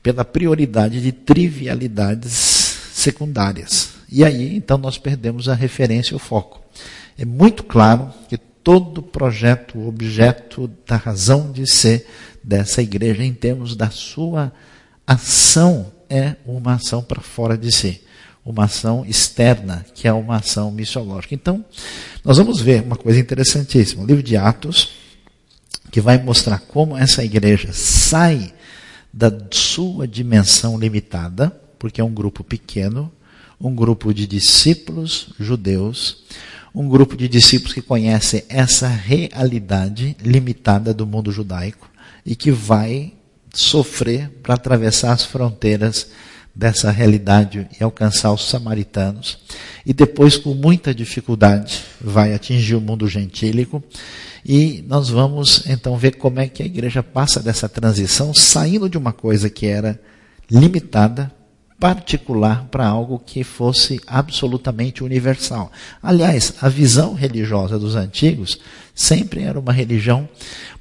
pela 0.01 0.23
prioridade 0.23 1.01
de 1.01 1.11
trivialidades 1.11 2.31
secundárias. 2.93 3.89
E 4.11 4.23
aí, 4.23 4.55
então, 4.55 4.77
nós 4.77 4.97
perdemos 4.97 5.49
a 5.49 5.53
referência 5.53 6.13
e 6.13 6.15
o 6.15 6.19
foco. 6.19 6.61
É 7.17 7.25
muito 7.25 7.63
claro 7.63 8.11
que 8.29 8.37
todo 8.37 9.01
projeto, 9.01 9.87
objeto 9.87 10.69
da 10.87 10.95
razão 10.95 11.51
de 11.51 11.69
ser 11.69 12.07
dessa 12.49 12.81
igreja 12.81 13.23
em 13.23 13.31
termos 13.31 13.75
da 13.75 13.91
sua 13.91 14.51
ação 15.05 15.91
é 16.09 16.35
uma 16.43 16.73
ação 16.73 17.03
para 17.03 17.21
fora 17.21 17.55
de 17.55 17.71
si, 17.71 18.01
uma 18.43 18.65
ação 18.65 19.05
externa, 19.05 19.85
que 19.93 20.07
é 20.07 20.13
uma 20.13 20.37
ação 20.37 20.71
missiológica. 20.71 21.35
Então, 21.35 21.63
nós 22.25 22.37
vamos 22.37 22.59
ver 22.59 22.81
uma 22.81 22.95
coisa 22.95 23.19
interessantíssima, 23.19 24.01
o 24.01 24.05
livro 24.07 24.23
de 24.23 24.35
Atos, 24.35 24.89
que 25.91 26.01
vai 26.01 26.17
mostrar 26.17 26.57
como 26.57 26.97
essa 26.97 27.23
igreja 27.23 27.69
sai 27.71 28.51
da 29.13 29.31
sua 29.51 30.07
dimensão 30.07 30.77
limitada, 30.77 31.51
porque 31.77 32.01
é 32.01 32.03
um 32.03 32.13
grupo 32.13 32.43
pequeno, 32.43 33.11
um 33.61 33.75
grupo 33.75 34.11
de 34.11 34.25
discípulos 34.25 35.29
judeus, 35.39 36.23
um 36.73 36.89
grupo 36.89 37.15
de 37.15 37.27
discípulos 37.27 37.73
que 37.73 37.81
conhecem 37.81 38.43
essa 38.49 38.87
realidade 38.87 40.17
limitada 40.19 40.95
do 40.95 41.05
mundo 41.05 41.31
judaico 41.31 41.89
e 42.29 42.35
que 42.35 42.51
vai 42.51 43.11
sofrer 43.51 44.29
para 44.43 44.53
atravessar 44.53 45.13
as 45.13 45.25
fronteiras 45.25 46.11
dessa 46.53 46.91
realidade 46.91 47.67
e 47.79 47.83
alcançar 47.83 48.31
os 48.31 48.47
samaritanos. 48.47 49.39
E 49.83 49.93
depois, 49.93 50.37
com 50.37 50.53
muita 50.53 50.93
dificuldade, 50.93 51.83
vai 51.99 52.35
atingir 52.35 52.75
o 52.75 52.81
mundo 52.81 53.07
gentílico. 53.07 53.83
E 54.45 54.85
nós 54.87 55.09
vamos 55.09 55.63
então 55.65 55.97
ver 55.97 56.17
como 56.17 56.39
é 56.39 56.47
que 56.47 56.61
a 56.61 56.65
igreja 56.67 57.01
passa 57.01 57.41
dessa 57.41 57.67
transição, 57.67 58.31
saindo 58.31 58.87
de 58.87 58.97
uma 58.97 59.11
coisa 59.11 59.49
que 59.49 59.65
era 59.65 59.99
limitada 60.51 61.31
particular 61.79 62.65
para 62.69 62.85
algo 62.85 63.17
que 63.17 63.43
fosse 63.43 64.01
absolutamente 64.05 65.03
universal. 65.03 65.71
Aliás, 66.03 66.53
a 66.61 66.67
visão 66.67 67.13
religiosa 67.13 67.79
dos 67.79 67.95
antigos 67.95 68.59
sempre 68.93 69.43
era 69.43 69.59
uma 69.59 69.71
religião, 69.71 70.27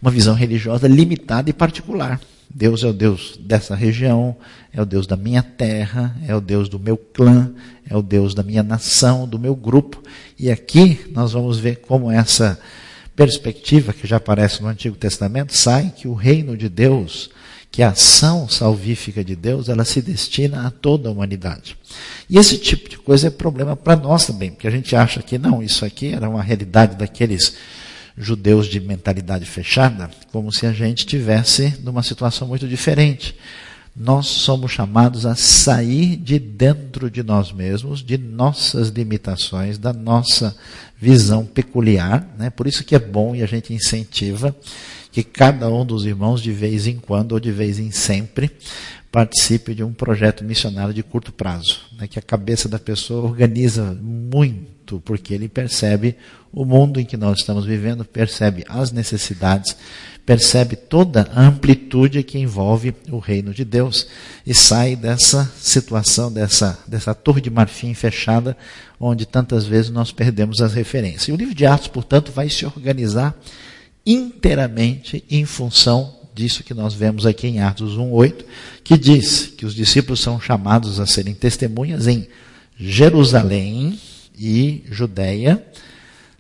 uma 0.03 0.11
visão 0.11 0.35
religiosa 0.35 0.89
limitada 0.89 1.49
e 1.49 1.53
particular. 1.53 2.21
Deus 2.53 2.83
é 2.83 2.89
o 2.89 2.93
Deus 2.93 3.39
dessa 3.41 3.75
região, 3.75 4.35
é 4.73 4.81
o 4.81 4.87
Deus 4.87 5.07
da 5.07 5.17
minha 5.17 5.43
terra, 5.43 6.17
é 6.27 6.35
o 6.35 6.41
Deus 6.41 6.69
do 6.69 6.79
meu 6.79 6.97
clã, 6.97 7.53
é 7.89 7.97
o 7.97 8.03
Deus 8.03 8.35
da 8.35 8.43
minha 8.43 8.63
nação, 8.63 9.29
do 9.29 9.39
meu 9.39 9.55
grupo. 9.55 10.03
E 10.39 10.51
aqui 10.51 10.99
nós 11.13 11.33
vamos 11.33 11.59
ver 11.59 11.77
como 11.77 12.11
essa 12.11 12.59
perspectiva 13.15 13.93
que 13.93 14.07
já 14.07 14.17
aparece 14.17 14.63
no 14.63 14.69
Antigo 14.69 14.97
Testamento 14.97 15.55
sai 15.55 15.93
que 15.95 16.09
o 16.09 16.15
reino 16.15 16.57
de 16.57 16.69
Deus 16.69 17.31
que 17.71 17.83
a 17.83 17.91
ação 17.91 18.49
salvífica 18.49 19.23
de 19.23 19.37
Deus 19.37 19.69
ela 19.69 19.85
se 19.85 20.01
destina 20.01 20.67
a 20.67 20.71
toda 20.71 21.09
a 21.09 21.13
humanidade. 21.13 21.77
E 22.29 22.39
esse 22.39 22.59
tipo 22.59 22.89
de 22.89 22.99
coisa 22.99 23.29
é 23.29 23.31
problema 23.31 23.77
para 23.77 23.97
nós 23.97 24.27
também, 24.27 24.51
porque 24.51 24.67
a 24.67 24.71
gente 24.71 24.95
acha 24.97 25.23
que 25.23 25.39
não, 25.39 25.63
isso 25.63 25.85
aqui 25.85 26.13
era 26.13 26.29
uma 26.29 26.43
realidade 26.43 26.97
daqueles 26.97 27.55
judeus 28.17 28.67
de 28.67 28.81
mentalidade 28.81 29.45
fechada, 29.45 30.11
como 30.33 30.53
se 30.53 30.67
a 30.67 30.73
gente 30.73 31.07
tivesse 31.07 31.79
numa 31.83 32.03
situação 32.03 32.49
muito 32.49 32.67
diferente. 32.67 33.37
Nós 33.95 34.27
somos 34.27 34.71
chamados 34.73 35.27
a 35.27 35.35
sair 35.35 36.17
de 36.17 36.39
dentro 36.39 37.11
de 37.11 37.23
nós 37.23 37.53
mesmos, 37.53 38.03
de 38.03 38.17
nossas 38.17 38.89
limitações, 38.89 39.79
da 39.79 39.93
nossa 39.93 40.57
visão 41.01 41.45
peculiar. 41.45 42.27
Né? 42.39 42.51
Por 42.51 42.67
isso 42.67 42.85
que 42.85 42.95
é 42.95 42.99
bom 42.99 43.35
e 43.35 43.43
a 43.43 43.47
gente 43.47 43.73
incentiva 43.73 44.55
que 45.11 45.23
cada 45.23 45.69
um 45.69 45.85
dos 45.85 46.05
irmãos, 46.05 46.43
de 46.43 46.53
vez 46.53 46.87
em 46.87 46.99
quando 46.99 47.33
ou 47.33 47.41
de 47.41 47.51
vez 47.51 47.79
em 47.79 47.91
sempre, 47.91 48.51
participe 49.11 49.75
de 49.75 49.83
um 49.83 49.93
projeto 49.93 50.45
missionário 50.45 50.93
de 50.93 51.03
curto 51.03 51.33
prazo. 51.33 51.81
Né? 51.99 52.07
Que 52.07 52.19
a 52.19 52.23
cabeça 52.23 52.69
da 52.69 52.79
pessoa 52.79 53.25
organiza 53.25 53.97
muito, 54.01 55.01
porque 55.01 55.33
ele 55.33 55.49
percebe 55.49 56.17
o 56.53 56.65
mundo 56.65 57.01
em 57.01 57.05
que 57.05 57.17
nós 57.17 57.39
estamos 57.41 57.65
vivendo, 57.65 58.05
percebe 58.05 58.65
as 58.69 58.93
necessidades, 58.93 59.77
percebe 60.25 60.77
toda 60.77 61.29
a 61.35 61.41
amplitude 61.41 62.23
que 62.23 62.39
envolve 62.39 62.95
o 63.11 63.19
reino 63.19 63.55
de 63.55 63.65
Deus 63.65 64.07
e 64.47 64.55
sai 64.55 64.95
dessa 64.95 65.51
situação, 65.59 66.31
dessa, 66.31 66.79
dessa 66.87 67.15
torre 67.15 67.41
de 67.41 67.51
marfim 67.51 67.95
fechada, 67.95 68.57
onde 69.01 69.25
tantas 69.25 69.65
vezes 69.65 69.91
nós 69.91 70.13
perdemos 70.13 70.61
as 70.61 70.75
referências. 70.75 71.29
E 71.29 71.33
o 71.33 71.37
livro 71.37 71.55
de 71.55 71.65
Atos, 71.65 71.89
portanto, 71.89 72.31
vai 72.31 72.51
se 72.51 72.67
organizar 72.67 73.35
inteiramente 74.11 75.23
em 75.31 75.45
função 75.45 76.17
disso 76.35 76.65
que 76.65 76.73
nós 76.73 76.95
vemos 76.95 77.27
aqui 77.27 77.47
em 77.47 77.61
Atos 77.61 77.99
1:8, 77.99 78.45
que 78.83 78.97
diz 78.97 79.47
que 79.47 79.67
os 79.67 79.75
discípulos 79.75 80.21
são 80.21 80.41
chamados 80.41 80.99
a 80.99 81.07
serem 81.07 81.35
testemunhas 81.35 82.07
em 82.07 82.27
Jerusalém 82.79 84.01
e 84.39 84.83
Judéia, 84.91 85.63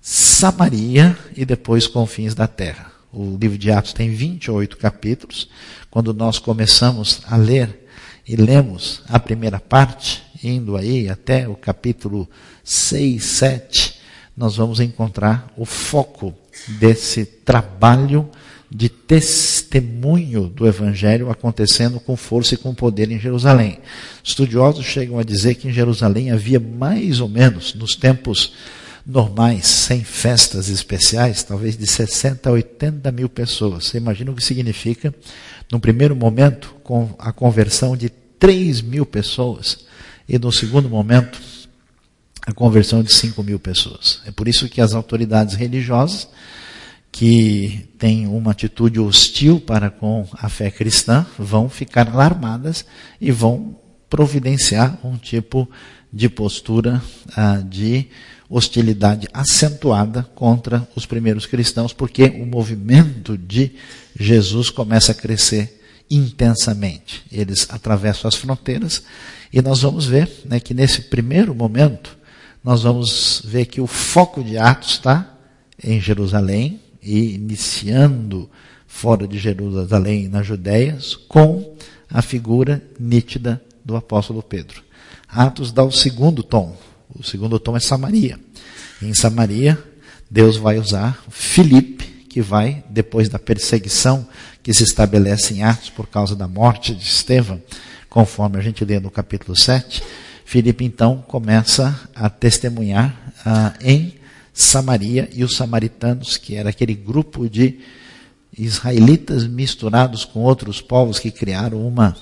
Samaria 0.01 1.19
e 1.37 1.45
depois 1.45 1.87
confins 1.87 2.35
da 2.35 2.47
terra. 2.47 2.91
O 3.13 3.37
livro 3.37 3.59
de 3.59 3.71
Atos 3.71 3.93
tem 3.93 4.11
28 4.11 4.79
capítulos. 4.79 5.51
Quando 5.91 6.15
nós 6.15 6.39
começamos 6.39 7.21
a 7.27 7.37
ler 7.37 7.87
e 8.27 8.37
lemos 8.37 9.03
a 9.09 9.19
primeira 9.19 9.59
parte, 9.59 10.23
indo 10.43 10.77
aí 10.77 11.09
até 11.09 11.49
o 11.49 11.55
capítulo 11.55 12.29
6, 12.65 13.23
7, 13.23 13.95
nós 14.37 14.57
vamos 14.57 14.79
encontrar 14.81 15.53
o 15.57 15.65
foco 15.65 16.35
desse 16.67 17.25
trabalho 17.25 18.29
de 18.71 18.89
testemunho 18.89 20.49
do 20.49 20.67
Evangelho 20.67 21.31
acontecendo 21.31 21.99
com 21.99 22.17
força 22.17 22.55
e 22.55 22.59
com 22.59 22.75
poder 22.75 23.11
em 23.11 23.19
Jerusalém. 23.19 23.79
Estudiosos 24.23 24.85
chegam 24.85 25.19
a 25.19 25.23
dizer 25.23 25.55
que 25.55 25.69
em 25.69 25.73
Jerusalém 25.73 26.31
havia 26.31 26.61
mais 26.61 27.21
ou 27.21 27.29
menos, 27.29 27.75
nos 27.75 27.97
tempos 27.97 28.53
normais, 29.07 29.67
sem 29.67 30.05
festas 30.05 30.69
especiais, 30.69 31.43
talvez 31.43 31.79
de 31.79 31.87
60 31.87 32.47
a 32.47 32.53
80 32.53 33.11
mil 33.11 33.29
pessoas. 33.31 33.87
Você 33.87 33.97
imagina 33.97 34.31
o 34.31 34.35
que 34.35 34.45
significa, 34.45 35.15
no 35.73 35.81
primeiro 35.81 36.15
momento, 36.15 36.75
com 36.85 37.15
a 37.19 37.33
conversão 37.33 37.97
de 37.97 38.11
3 38.39 38.83
mil 38.83 39.07
pessoas, 39.07 39.87
e 40.29 40.39
no 40.39 40.53
segundo 40.53 40.91
momento, 40.91 41.41
a 42.49 42.53
conversão 42.55 43.03
de 43.03 43.13
5 43.13 43.43
mil 43.43 43.59
pessoas. 43.59 44.23
É 44.25 44.31
por 44.31 44.49
isso 44.49 44.71
que 44.71 44.81
as 44.81 44.95
autoridades 44.95 45.55
religiosas 45.55 46.27
que 47.13 47.87
têm 47.99 48.27
uma 48.27 48.53
atitude 48.53 48.99
hostil 48.99 49.61
para 49.61 49.91
com 49.91 50.27
a 50.33 50.49
fé 50.49 50.71
cristã 50.71 51.27
vão 51.39 51.69
ficar 51.69 52.09
alarmadas 52.09 52.87
e 53.21 53.31
vão 53.31 53.77
providenciar 54.09 54.99
um 55.05 55.19
tipo 55.19 55.69
de 56.11 56.31
postura 56.31 57.03
ah, 57.37 57.63
de 57.63 58.09
hostilidade 58.49 59.29
acentuada 59.31 60.23
contra 60.35 60.89
os 60.97 61.05
primeiros 61.05 61.45
cristãos, 61.45 61.93
porque 61.93 62.25
o 62.25 62.47
movimento 62.47 63.37
de 63.37 63.73
Jesus 64.19 64.71
começa 64.71 65.13
a 65.13 65.15
crescer 65.15 65.83
intensamente. 66.11 67.23
Eles 67.31 67.67
atravessam 67.69 68.27
as 68.27 68.37
fronteiras 68.37 69.03
e 69.53 69.61
nós 69.61 69.83
vamos 69.83 70.07
ver 70.07 70.31
né, 70.47 70.59
que 70.59 70.73
nesse 70.73 71.03
primeiro 71.03 71.55
momento 71.55 72.17
nós 72.63 72.83
vamos 72.83 73.43
ver 73.45 73.67
que 73.67 73.81
o 73.81 73.87
foco 73.87 74.43
de 74.43 74.59
Atos 74.59 74.91
está 74.91 75.35
em 75.83 76.01
Jerusalém, 76.01 76.81
e 77.03 77.35
iniciando 77.35 78.51
fora 78.87 79.27
de 79.27 79.39
Jerusalém, 79.39 80.29
na 80.29 80.43
Judéia, 80.43 80.99
com 81.29 81.75
a 82.11 82.21
figura 82.21 82.83
nítida 82.99 83.63
do 83.85 83.97
apóstolo 83.97 84.43
Pedro. 84.43 84.83
Atos 85.29 85.73
dá 85.73 85.85
o 85.85 85.93
segundo 85.93 86.43
tom. 86.43 86.77
O 87.15 87.23
segundo 87.23 87.59
tom 87.59 87.77
é 87.77 87.81
Samaria. 87.81 88.39
em 89.01 89.15
Samaria, 89.15 89.83
Deus 90.31 90.57
vai 90.57 90.79
usar 90.79 91.23
Filipe, 91.31 92.05
que 92.29 92.43
vai, 92.43 92.85
depois 92.91 93.29
da 93.29 93.39
perseguição 93.39 94.27
que 94.63 94.75
se 94.75 94.83
estabelece 94.83 95.55
em 95.55 95.63
Atos 95.63 95.89
por 95.89 96.07
causa 96.07 96.37
da 96.37 96.47
morte 96.47 96.95
de 96.95 97.05
Estevão, 97.05 97.63
conforme 98.11 98.59
a 98.59 98.61
gente 98.61 98.85
lê 98.85 99.01
no 99.01 99.11
capítulo 99.11 99.57
7, 99.57 100.03
Filipe 100.49 100.83
então 100.83 101.23
começa 101.29 102.09
a 102.15 102.31
testemunhar 102.31 103.15
ah, 103.45 103.75
em 103.83 104.15
Samaria 104.51 105.29
e 105.31 105.45
os 105.45 105.55
samaritanos, 105.55 106.39
que 106.39 106.55
era 106.55 106.71
aquele 106.71 106.95
grupo 106.95 107.51
de 107.51 107.81
israelitas 108.57 109.47
misturados 109.47 110.25
com 110.25 110.41
outros 110.41 110.81
povos 110.81 111.19
que 111.19 111.31
criaram 111.31 111.87
uma, 111.87 112.17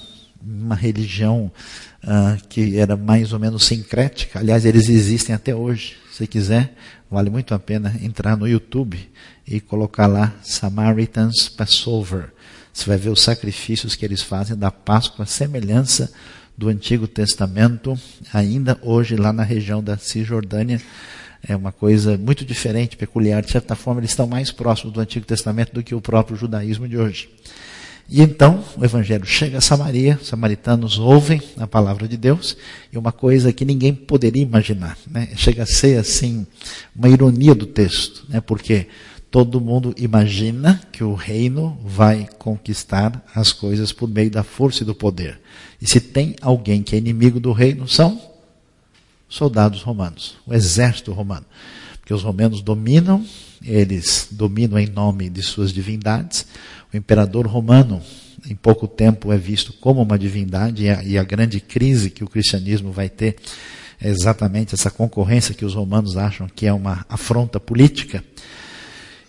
uma 0.45 0.75
religião 0.75 1.52
uh, 2.02 2.45
que 2.49 2.76
era 2.76 2.97
mais 2.97 3.33
ou 3.33 3.38
menos 3.38 3.64
sincrética. 3.64 4.40
Aliás, 4.40 4.64
eles 4.64 4.88
existem 4.88 5.33
até 5.33 5.54
hoje. 5.54 5.97
Se 6.11 6.26
quiser, 6.26 6.75
vale 7.09 7.30
muito 7.30 7.54
a 7.54 7.61
pena 7.61 7.95
entrar 8.02 8.37
no 8.37 8.49
YouTube 8.49 9.09
e 9.47 9.61
colocar 9.61 10.09
lá 10.09 10.35
Samaritans 10.42 11.49
Passover. 11.49 12.33
Você 12.73 12.87
vai 12.87 12.99
ver 12.99 13.11
os 13.11 13.23
sacrifícios 13.23 13.95
que 13.95 14.04
eles 14.04 14.21
fazem 14.21 14.56
da 14.56 14.73
Páscoa, 14.73 15.25
semelhança 15.26 16.11
do 16.57 16.69
Antigo 16.69 17.07
Testamento, 17.07 17.99
ainda 18.33 18.79
hoje 18.83 19.17
lá 19.17 19.33
na 19.33 19.43
região 19.43 19.83
da 19.83 19.97
Cisjordânia 19.99 20.81
é 21.49 21.55
uma 21.55 21.71
coisa 21.71 22.17
muito 22.19 22.45
diferente, 22.45 22.97
peculiar. 22.97 23.43
De 23.43 23.51
certa 23.51 23.75
forma, 23.75 24.01
eles 24.01 24.11
estão 24.11 24.27
mais 24.27 24.51
próximos 24.51 24.93
do 24.93 25.01
Antigo 25.01 25.25
Testamento 25.25 25.73
do 25.73 25.83
que 25.83 25.95
o 25.95 26.01
próprio 26.01 26.37
judaísmo 26.37 26.89
de 26.89 26.97
hoje. 26.97 27.29
E 28.09 28.21
então 28.21 28.65
o 28.77 28.85
Evangelho 28.85 29.27
chega 29.27 29.59
a 29.59 29.61
Samaria, 29.61 30.19
os 30.21 30.29
samaritanos 30.29 30.99
ouvem 30.99 31.43
a 31.57 31.67
palavra 31.67 32.07
de 32.07 32.17
Deus, 32.17 32.57
e 32.93 32.99
uma 32.99 33.11
coisa 33.11 33.53
que 33.53 33.65
ninguém 33.65 33.93
poderia 33.93 34.43
imaginar. 34.43 34.97
Né? 35.11 35.29
Chega 35.37 35.65
a 35.65 35.67
ser 35.67 35.99
assim, 35.99 36.47
uma 36.95 37.09
ironia 37.09 37.55
do 37.55 37.67
texto, 37.67 38.25
né? 38.29 38.41
porque 38.41 38.87
todo 39.37 39.61
mundo 39.61 39.95
imagina 39.99 40.81
que 40.90 41.05
o 41.05 41.12
reino 41.12 41.78
vai 41.85 42.26
conquistar 42.38 43.23
as 43.35 43.52
coisas 43.52 43.93
por 43.93 44.09
meio 44.09 44.31
da 44.31 44.43
força 44.43 44.82
e 44.82 44.87
do 44.87 44.95
poder. 44.95 45.39
E 45.78 45.87
se 45.87 46.00
tem 46.00 46.34
alguém 46.41 46.82
que 46.82 46.95
é 46.95 46.99
inimigo 46.99 47.39
do 47.39 47.52
reino, 47.52 47.87
são 47.87 48.19
soldados 49.28 49.82
romanos, 49.82 50.39
o 50.47 50.54
exército 50.54 51.13
romano. 51.13 51.45
Porque 51.99 52.15
os 52.15 52.23
romanos 52.23 52.63
dominam, 52.63 53.26
eles 53.63 54.28
dominam 54.30 54.78
em 54.78 54.87
nome 54.87 55.28
de 55.28 55.43
suas 55.43 55.71
divindades. 55.71 56.47
O 56.91 56.97
imperador 56.97 57.47
romano, 57.47 58.00
em 58.49 58.54
pouco 58.54 58.89
tempo, 58.89 59.30
é 59.30 59.37
visto 59.37 59.75
como 59.75 60.00
uma 60.00 60.19
divindade, 60.19 60.84
e 61.04 61.19
a, 61.19 61.23
grande 61.23 61.61
crise 61.61 62.08
que 62.08 62.25
o 62.25 62.28
cristianismo 62.28 62.91
vai 62.91 63.11
ter 63.11 63.37
é 64.00 64.08
exatamente 64.08 64.75
essa 64.75 64.91
concorrência 64.91 65.54
que 65.54 65.67
os 65.67 65.75
romanos 65.75 66.17
acham 66.17 66.49
que 66.49 66.67
é 66.67 66.73
uma 66.73 67.04
afronta 67.06 67.61
política. 67.61 68.25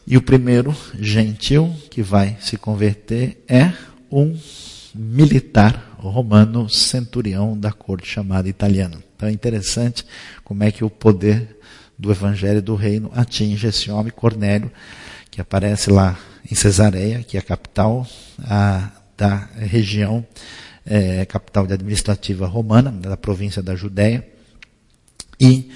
E 0.09 0.15
o 0.15 0.21
primeiro 0.21 0.73
gentil 0.97 1.75
que 1.91 2.01
vai 2.01 2.37
se 2.39 2.55
converter 2.55 3.43
é 3.45 3.73
um 4.09 4.39
militar 4.95 5.95
romano 5.97 6.69
centurião 6.69 7.59
da 7.59 7.73
corte 7.73 8.07
chamada 8.07 8.47
italiana. 8.47 9.03
Então 9.13 9.27
é 9.27 9.33
interessante 9.33 10.05
como 10.45 10.63
é 10.63 10.71
que 10.71 10.81
o 10.81 10.89
poder 10.89 11.57
do 11.99 12.09
evangelho 12.09 12.61
do 12.61 12.73
reino 12.73 13.11
atinge 13.13 13.67
esse 13.67 13.91
homem 13.91 14.13
Cornélio, 14.15 14.71
que 15.29 15.41
aparece 15.41 15.89
lá 15.89 16.17
em 16.49 16.55
Cesareia, 16.55 17.21
que 17.21 17.35
é 17.35 17.41
a 17.41 17.43
capital 17.43 18.07
a, 18.45 18.89
da 19.17 19.49
região, 19.57 20.25
é, 20.85 21.25
capital 21.25 21.65
administrativa 21.65 22.47
romana, 22.47 22.91
da 22.91 23.17
província 23.17 23.61
da 23.61 23.75
Judéia. 23.75 24.25
E 25.37 25.69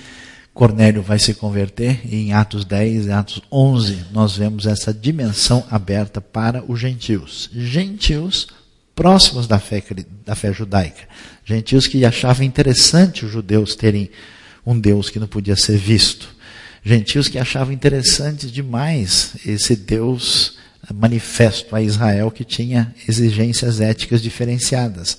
Cornélio 0.54 1.02
vai 1.02 1.18
se 1.18 1.34
converter, 1.34 2.02
e 2.06 2.16
em 2.18 2.34
Atos 2.34 2.66
10 2.66 3.06
e 3.06 3.12
Atos 3.12 3.42
11 3.52 4.06
nós 4.12 4.36
vemos 4.36 4.66
essa 4.66 4.94
dimensão 4.94 5.66
aberta 5.72 6.20
para 6.20 6.64
os 6.70 6.80
gentios. 6.80 7.50
Gentios 7.54 8.48
próximos 8.94 9.48
da 9.48 9.60
fé, 9.60 9.82
da 10.26 10.36
fé 10.36 10.52
judaica. 10.52 11.08
Gentios 11.46 11.88
que 11.88 12.04
achavam 12.06 12.46
interessante 12.46 13.26
os 13.26 13.32
judeus 13.32 13.76
terem 13.76 14.12
um 14.66 14.78
Deus 14.78 15.10
que 15.10 15.20
não 15.20 15.28
podia 15.28 15.56
ser 15.56 15.78
visto. 15.78 16.28
Gentios 16.84 17.28
que 17.28 17.40
achavam 17.40 17.74
interessante 17.74 18.52
demais 18.52 19.36
esse 19.46 19.76
Deus 19.76 20.58
manifesto 20.94 21.76
a 21.76 21.82
Israel 21.82 22.30
que 22.32 22.44
tinha 22.44 22.94
exigências 23.08 23.80
éticas 23.80 24.22
diferenciadas. 24.22 25.18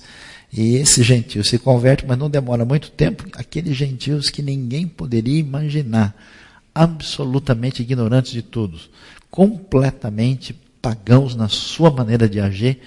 E 0.55 0.75
esse 0.75 1.01
gentio 1.01 1.43
se 1.43 1.57
converte, 1.57 2.05
mas 2.07 2.17
não 2.17 2.29
demora 2.29 2.63
muito 2.63 2.91
tempo. 2.91 3.25
Aqueles 3.33 3.75
gentios 3.75 4.29
que 4.29 4.43
ninguém 4.43 4.87
poderia 4.87 5.39
imaginar, 5.39 6.15
absolutamente 6.75 7.81
ignorantes 7.81 8.31
de 8.31 8.43
tudo, 8.43 8.79
completamente 9.31 10.55
pagãos 10.79 11.35
na 11.35 11.49
sua 11.49 11.89
maneira 11.89 12.29
de 12.29 12.39
agir, 12.39 12.79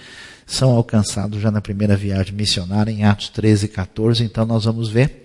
são 0.46 0.70
alcançados 0.70 1.40
já 1.40 1.50
na 1.50 1.60
primeira 1.60 1.96
viagem 1.96 2.32
missionária, 2.34 2.92
em 2.92 3.04
Atos 3.04 3.30
13 3.30 3.66
e 3.66 3.68
14. 3.68 4.22
Então 4.22 4.46
nós 4.46 4.64
vamos 4.64 4.88
ver 4.88 5.24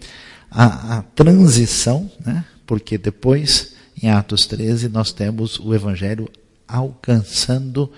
a, 0.50 0.98
a 0.98 1.02
transição, 1.04 2.10
né? 2.26 2.44
porque 2.66 2.98
depois, 2.98 3.74
em 4.02 4.10
Atos 4.10 4.48
13, 4.48 4.90
nós 4.90 5.14
temos 5.14 5.60
o 5.60 5.76
Evangelho 5.76 6.28
alcançando 6.68 7.92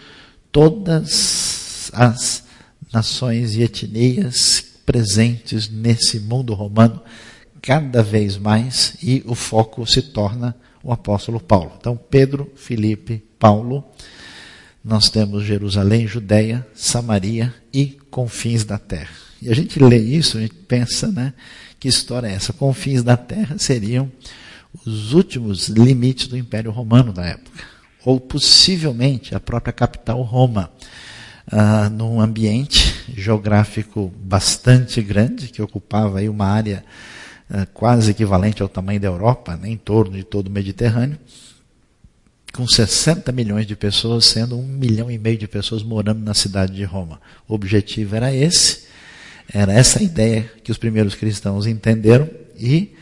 todas 0.51 1.89
as 1.93 2.42
nações 2.93 3.55
e 3.55 3.63
etnias 3.63 4.63
presentes 4.85 5.69
nesse 5.69 6.19
mundo 6.19 6.53
romano 6.53 7.01
cada 7.61 8.03
vez 8.03 8.37
mais 8.37 8.95
e 9.01 9.23
o 9.25 9.33
foco 9.33 9.85
se 9.87 10.01
torna 10.01 10.55
o 10.83 10.91
apóstolo 10.91 11.39
Paulo. 11.39 11.71
Então, 11.79 11.97
Pedro, 11.97 12.51
Filipe, 12.55 13.23
Paulo 13.39 13.83
nós 14.83 15.09
temos 15.09 15.45
Jerusalém, 15.45 16.05
Judéia, 16.05 16.67
Samaria 16.75 17.53
e 17.73 17.97
confins 18.11 18.65
da 18.65 18.77
terra. 18.77 19.15
E 19.41 19.49
a 19.49 19.55
gente 19.55 19.79
lê 19.79 19.97
isso, 19.97 20.37
a 20.37 20.41
gente 20.41 20.55
pensa, 20.55 21.07
né? 21.07 21.33
Que 21.79 21.87
história 21.87 22.27
é 22.27 22.33
essa? 22.33 22.51
Confins 22.51 23.01
da 23.01 23.15
terra 23.15 23.57
seriam 23.57 24.11
os 24.85 25.13
últimos 25.13 25.69
limites 25.69 26.27
do 26.27 26.37
Império 26.37 26.71
Romano 26.71 27.13
da 27.13 27.25
época, 27.25 27.63
ou 28.03 28.19
possivelmente 28.19 29.33
a 29.35 29.39
própria 29.39 29.71
capital 29.71 30.21
Roma, 30.21 30.69
ah, 31.51 31.89
num 31.89 32.21
ambiente 32.21 33.13
geográfico 33.15 34.11
bastante 34.17 35.01
grande, 35.01 35.49
que 35.49 35.61
ocupava 35.61 36.19
aí 36.19 36.29
uma 36.29 36.45
área 36.45 36.83
ah, 37.49 37.65
quase 37.73 38.11
equivalente 38.11 38.61
ao 38.61 38.69
tamanho 38.69 38.99
da 38.99 39.07
Europa, 39.07 39.55
né, 39.57 39.69
em 39.69 39.77
torno 39.77 40.15
de 40.15 40.23
todo 40.23 40.47
o 40.47 40.51
Mediterrâneo, 40.51 41.17
com 42.53 42.67
60 42.67 43.31
milhões 43.31 43.65
de 43.65 43.75
pessoas, 43.75 44.25
sendo 44.25 44.57
um 44.57 44.65
milhão 44.65 45.09
e 45.09 45.17
meio 45.17 45.37
de 45.37 45.47
pessoas 45.47 45.81
morando 45.81 46.23
na 46.23 46.33
cidade 46.33 46.73
de 46.73 46.83
Roma. 46.83 47.19
O 47.47 47.53
objetivo 47.55 48.15
era 48.15 48.33
esse, 48.33 48.83
era 49.51 49.73
essa 49.73 50.01
ideia 50.01 50.49
que 50.63 50.71
os 50.71 50.77
primeiros 50.77 51.15
cristãos 51.15 51.65
entenderam 51.65 52.29
e 52.57 52.93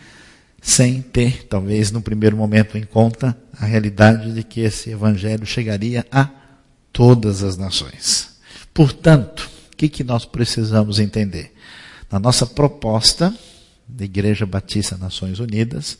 sem 0.62 1.02
ter, 1.02 1.48
talvez 1.48 1.92
no 1.92 2.02
primeiro 2.02 2.38
momento, 2.38 2.78
em 2.78 2.84
conta 2.84 3.36
a 3.60 3.66
realidade 3.66 4.34
de 4.34 4.44
que 4.44 4.62
esse 4.62 4.92
evangelho 4.92 5.46
chegaria 5.46 6.06
a 6.12 6.30
todas 6.94 7.44
as 7.44 7.58
nações. 7.58 8.31
Portanto, 8.74 9.50
o 9.72 9.78
que, 9.78 9.90
que 9.90 10.04
nós 10.04 10.26
precisamos 10.26 11.00
entender? 11.00 11.54
Na 12.10 12.20
nossa 12.20 12.46
proposta 12.46 13.34
da 13.88 14.06
Igreja 14.06 14.46
Batista 14.46 14.98
Nações 14.98 15.40
Unidas, 15.40 15.98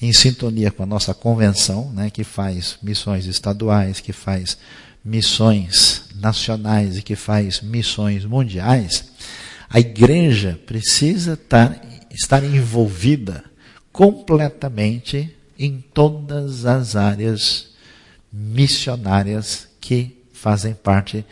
em 0.00 0.12
sintonia 0.12 0.70
com 0.70 0.82
a 0.82 0.86
nossa 0.86 1.14
convenção, 1.14 1.90
né, 1.92 2.10
que 2.10 2.24
faz 2.24 2.76
missões 2.82 3.26
estaduais, 3.26 4.00
que 4.00 4.12
faz 4.12 4.58
missões 5.04 6.04
nacionais 6.14 6.96
e 6.96 7.02
que 7.02 7.16
faz 7.16 7.60
missões 7.60 8.24
mundiais, 8.24 9.04
a 9.68 9.80
igreja 9.80 10.58
precisa 10.66 11.34
estar, 11.34 11.80
estar 12.10 12.42
envolvida 12.44 13.44
completamente 13.92 15.34
em 15.58 15.82
todas 15.92 16.64
as 16.64 16.96
áreas 16.96 17.68
missionárias 18.32 19.68
que 19.80 20.16
fazem 20.32 20.74
parte 20.74 21.24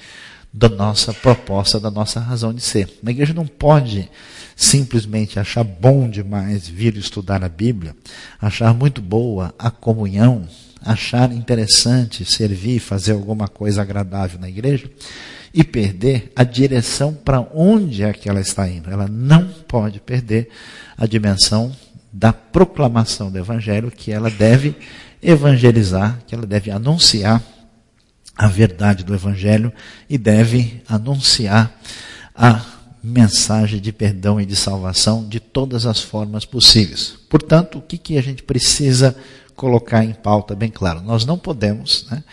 da 0.53 0.69
nossa 0.69 1.15
proposta, 1.15 1.81
da 1.81 1.91
nossa 1.91 2.21
razão 2.21 2.53
de 2.53 2.61
ser. 2.61 2.89
A 3.05 3.11
igreja 3.11 3.33
não 3.33 3.47
pode 3.47 4.09
simplesmente 4.55 5.39
achar 5.39 5.65
bom 5.65 6.09
demais 6.09 6.69
vir 6.69 6.97
estudar 6.97 7.43
a 7.43 7.49
Bíblia, 7.49 7.97
achar 8.41 8.75
muito 8.75 9.01
boa 9.01 9.55
a 9.59 9.71
comunhão, 9.71 10.47
achar 10.85 11.33
interessante 11.33 12.25
servir, 12.25 12.81
fazer 12.81 13.13
alguma 13.13 13.49
coisa 13.49 13.81
agradável 13.81 14.39
na 14.39 14.49
igreja 14.49 14.91
e 15.55 15.65
perder 15.65 16.33
a 16.37 16.45
direção 16.45 17.15
para 17.15 17.41
onde 17.55 18.03
é 18.03 18.13
que 18.13 18.29
ela 18.29 18.41
está 18.41 18.69
indo. 18.69 18.91
Ela 18.91 19.09
não 19.09 19.49
pode 19.67 20.01
perder 20.01 20.49
a 20.97 21.07
dimensão 21.07 21.73
da 22.13 22.33
proclamação 22.33 23.31
do 23.31 23.39
evangelho 23.39 23.91
que 23.91 24.13
ela 24.13 24.31
deve 24.31 24.77
evangelizar, 25.23 26.19
que 26.27 26.35
ela 26.35 26.47
deve 26.47 26.71
anunciar 26.71 27.43
a 28.37 28.49
verdade 28.49 29.05
do 29.05 29.15
evangelho 29.15 29.73
e 30.09 30.17
deve 30.17 30.83
anunciar 30.89 31.79
a 32.35 32.65
mensagem 33.03 33.81
de 33.81 33.93
perdão 33.93 34.41
e 34.41 34.47
de 34.47 34.57
salvação 34.57 35.29
de 35.29 35.41
todas 35.41 35.87
as 35.87 36.01
formas 36.01 36.45
possíveis. 36.45 37.15
Portanto, 37.29 37.79
o 37.79 37.83
que, 37.83 37.99
que 37.99 38.17
a 38.17 38.23
gente 38.23 38.43
precisa 38.43 39.17
colocar 39.63 40.05
em 40.05 40.13
pauta 40.13 40.55
bem 40.55 40.71
claro. 40.71 41.01
Nós 41.03 41.25
não 41.25 41.39
podemos 41.39 42.07
né, 42.11 42.25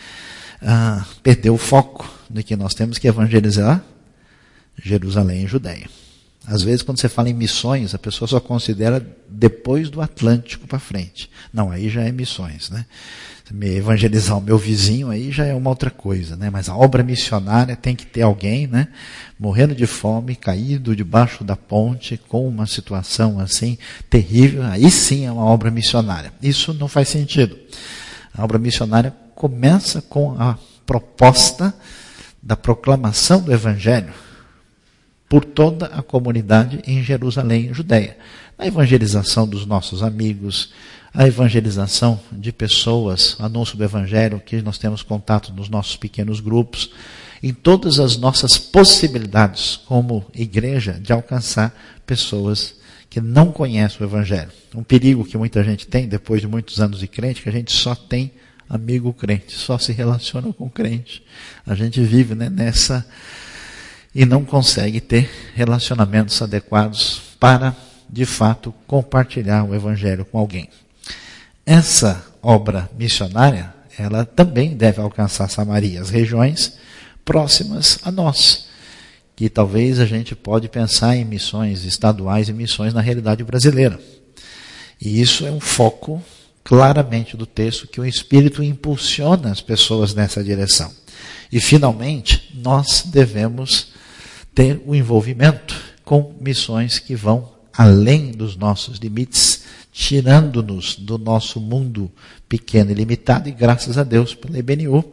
ah, 0.62 1.06
perder 1.22 1.50
o 1.50 1.56
foco 1.56 2.08
de 2.28 2.42
que 2.42 2.56
nós 2.56 2.74
temos 2.74 2.98
que 2.98 3.06
evangelizar 3.06 3.82
Jerusalém 4.82 5.44
e 5.44 5.46
Judéia. 5.46 5.88
Às 6.46 6.62
vezes, 6.62 6.82
quando 6.82 6.98
você 6.98 7.08
fala 7.08 7.28
em 7.28 7.34
missões, 7.34 7.94
a 7.94 7.98
pessoa 7.98 8.26
só 8.26 8.40
considera 8.40 9.04
depois 9.28 9.90
do 9.90 10.00
Atlântico 10.00 10.66
para 10.66 10.78
frente. 10.78 11.30
Não, 11.52 11.70
aí 11.70 11.88
já 11.88 12.02
é 12.02 12.10
missões, 12.10 12.70
né? 12.70 12.86
Me 13.52 13.76
evangelizar 13.76 14.38
o 14.38 14.40
meu 14.40 14.56
vizinho 14.56 15.10
aí 15.10 15.32
já 15.32 15.44
é 15.44 15.52
uma 15.52 15.70
outra 15.70 15.90
coisa, 15.90 16.36
né? 16.36 16.48
Mas 16.50 16.68
a 16.68 16.76
obra 16.76 17.02
missionária 17.02 17.74
tem 17.74 17.96
que 17.96 18.06
ter 18.06 18.22
alguém, 18.22 18.68
né? 18.68 18.88
Morrendo 19.38 19.74
de 19.74 19.86
fome, 19.86 20.36
caído 20.36 20.94
debaixo 20.94 21.42
da 21.42 21.56
ponte, 21.56 22.16
com 22.28 22.46
uma 22.46 22.66
situação 22.66 23.40
assim 23.40 23.76
terrível. 24.08 24.62
Aí 24.62 24.88
sim 24.88 25.26
é 25.26 25.32
uma 25.32 25.44
obra 25.44 25.68
missionária. 25.68 26.32
Isso 26.40 26.72
não 26.72 26.86
faz 26.86 27.08
sentido. 27.08 27.58
A 28.32 28.44
obra 28.44 28.58
missionária 28.58 29.12
começa 29.34 30.00
com 30.00 30.40
a 30.40 30.56
proposta 30.86 31.74
da 32.40 32.56
proclamação 32.56 33.42
do 33.42 33.52
Evangelho 33.52 34.12
por 35.30 35.44
toda 35.44 35.86
a 35.86 36.02
comunidade 36.02 36.82
em 36.84 37.04
Jerusalém 37.04 37.70
e 37.70 37.72
Judéia. 37.72 38.16
A 38.58 38.66
evangelização 38.66 39.46
dos 39.46 39.64
nossos 39.64 40.02
amigos, 40.02 40.72
a 41.14 41.24
evangelização 41.24 42.18
de 42.32 42.50
pessoas, 42.50 43.36
anúncio 43.38 43.78
do 43.78 43.84
Evangelho, 43.84 44.42
que 44.44 44.60
nós 44.60 44.76
temos 44.76 45.04
contato 45.04 45.52
nos 45.52 45.68
nossos 45.68 45.96
pequenos 45.96 46.40
grupos, 46.40 46.90
em 47.40 47.54
todas 47.54 48.00
as 48.00 48.16
nossas 48.16 48.58
possibilidades 48.58 49.76
como 49.86 50.26
igreja 50.34 50.98
de 51.00 51.12
alcançar 51.12 51.72
pessoas 52.04 52.74
que 53.08 53.20
não 53.20 53.52
conhecem 53.52 53.98
o 54.00 54.04
Evangelho. 54.04 54.50
Um 54.74 54.82
perigo 54.82 55.24
que 55.24 55.38
muita 55.38 55.62
gente 55.62 55.86
tem, 55.86 56.08
depois 56.08 56.40
de 56.40 56.48
muitos 56.48 56.80
anos 56.80 56.98
de 56.98 57.06
crente, 57.06 57.40
que 57.40 57.48
a 57.48 57.52
gente 57.52 57.72
só 57.72 57.94
tem 57.94 58.32
amigo 58.68 59.12
crente, 59.12 59.52
só 59.52 59.78
se 59.78 59.92
relaciona 59.92 60.52
com 60.52 60.68
crente. 60.68 61.22
A 61.64 61.76
gente 61.76 62.00
vive 62.00 62.34
né, 62.34 62.50
nessa 62.50 63.06
e 64.14 64.24
não 64.24 64.44
consegue 64.44 65.00
ter 65.00 65.30
relacionamentos 65.54 66.40
adequados 66.42 67.20
para, 67.38 67.74
de 68.08 68.24
fato, 68.24 68.74
compartilhar 68.86 69.64
o 69.64 69.74
Evangelho 69.74 70.24
com 70.24 70.38
alguém. 70.38 70.68
Essa 71.64 72.24
obra 72.42 72.90
missionária, 72.98 73.72
ela 73.98 74.24
também 74.24 74.76
deve 74.76 75.00
alcançar 75.00 75.48
Samaria, 75.48 76.00
as 76.00 76.10
regiões 76.10 76.78
próximas 77.24 77.98
a 78.02 78.10
nós, 78.10 78.66
que 79.36 79.48
talvez 79.48 80.00
a 80.00 80.06
gente 80.06 80.34
pode 80.34 80.68
pensar 80.68 81.16
em 81.16 81.24
missões 81.24 81.84
estaduais 81.84 82.48
e 82.48 82.52
missões 82.52 82.92
na 82.92 83.00
realidade 83.00 83.44
brasileira. 83.44 84.00
E 85.00 85.20
isso 85.20 85.46
é 85.46 85.50
um 85.50 85.60
foco 85.60 86.22
claramente 86.62 87.36
do 87.36 87.46
texto 87.46 87.86
que 87.86 88.00
o 88.00 88.04
Espírito 88.04 88.62
impulsiona 88.62 89.50
as 89.50 89.60
pessoas 89.60 90.14
nessa 90.14 90.42
direção. 90.44 90.92
E, 91.50 91.58
finalmente, 91.58 92.50
nós 92.54 93.04
devemos 93.06 93.92
ter 94.54 94.82
o 94.86 94.94
envolvimento 94.94 95.74
com 96.04 96.34
missões 96.40 96.98
que 96.98 97.14
vão 97.14 97.48
além 97.72 98.32
dos 98.32 98.56
nossos 98.56 98.98
limites, 98.98 99.64
tirando-nos 99.92 100.96
do 100.96 101.16
nosso 101.16 101.60
mundo 101.60 102.10
pequeno 102.48 102.90
e 102.90 102.94
limitado, 102.94 103.48
e 103.48 103.52
graças 103.52 103.96
a 103.96 104.04
Deus 104.04 104.34
pela 104.34 104.58
IBNU, 104.58 105.04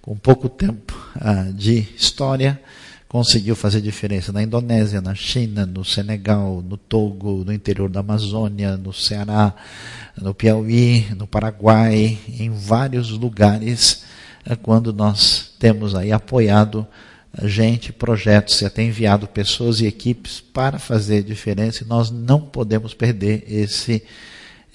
com 0.00 0.16
pouco 0.16 0.48
tempo 0.48 0.96
ah, 1.16 1.50
de 1.52 1.88
história, 1.96 2.60
conseguiu 3.08 3.56
fazer 3.56 3.80
diferença 3.80 4.32
na 4.32 4.42
Indonésia, 4.42 5.00
na 5.00 5.14
China, 5.14 5.66
no 5.66 5.84
Senegal, 5.84 6.62
no 6.62 6.76
Togo, 6.76 7.44
no 7.44 7.52
interior 7.52 7.88
da 7.88 8.00
Amazônia, 8.00 8.76
no 8.76 8.92
Ceará, 8.92 9.54
no 10.16 10.34
Piauí, 10.34 11.06
no 11.16 11.26
Paraguai, 11.26 12.18
em 12.38 12.50
vários 12.50 13.10
lugares, 13.10 14.04
é 14.44 14.54
quando 14.54 14.92
nós 14.92 15.50
temos 15.58 15.94
aí 15.94 16.12
apoiado 16.12 16.86
gente, 17.44 17.92
projetos 17.92 18.60
e 18.60 18.64
até 18.64 18.82
enviado 18.82 19.26
pessoas 19.26 19.80
e 19.80 19.86
equipes 19.86 20.40
para 20.40 20.78
fazer 20.78 21.22
diferença 21.22 21.84
e 21.84 21.86
nós 21.86 22.10
não 22.10 22.40
podemos 22.40 22.94
perder 22.94 23.44
esse, 23.46 24.02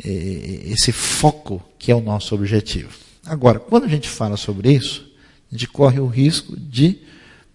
eh, 0.04 0.62
esse 0.66 0.92
foco 0.92 1.64
que 1.80 1.92
é 1.92 1.96
o 1.96 2.02
nosso 2.02 2.36
objetivo. 2.36 2.92
Agora, 3.26 3.60
quando 3.60 3.86
a 3.86 3.88
gente 3.88 4.10
fala 4.10 4.38
sobre 4.38 4.72
isso, 4.72 5.10
a 5.52 5.56
gente 5.56 5.68
corre 5.68 6.00
o 6.00 6.08
risco 6.08 6.56
de 6.58 7.00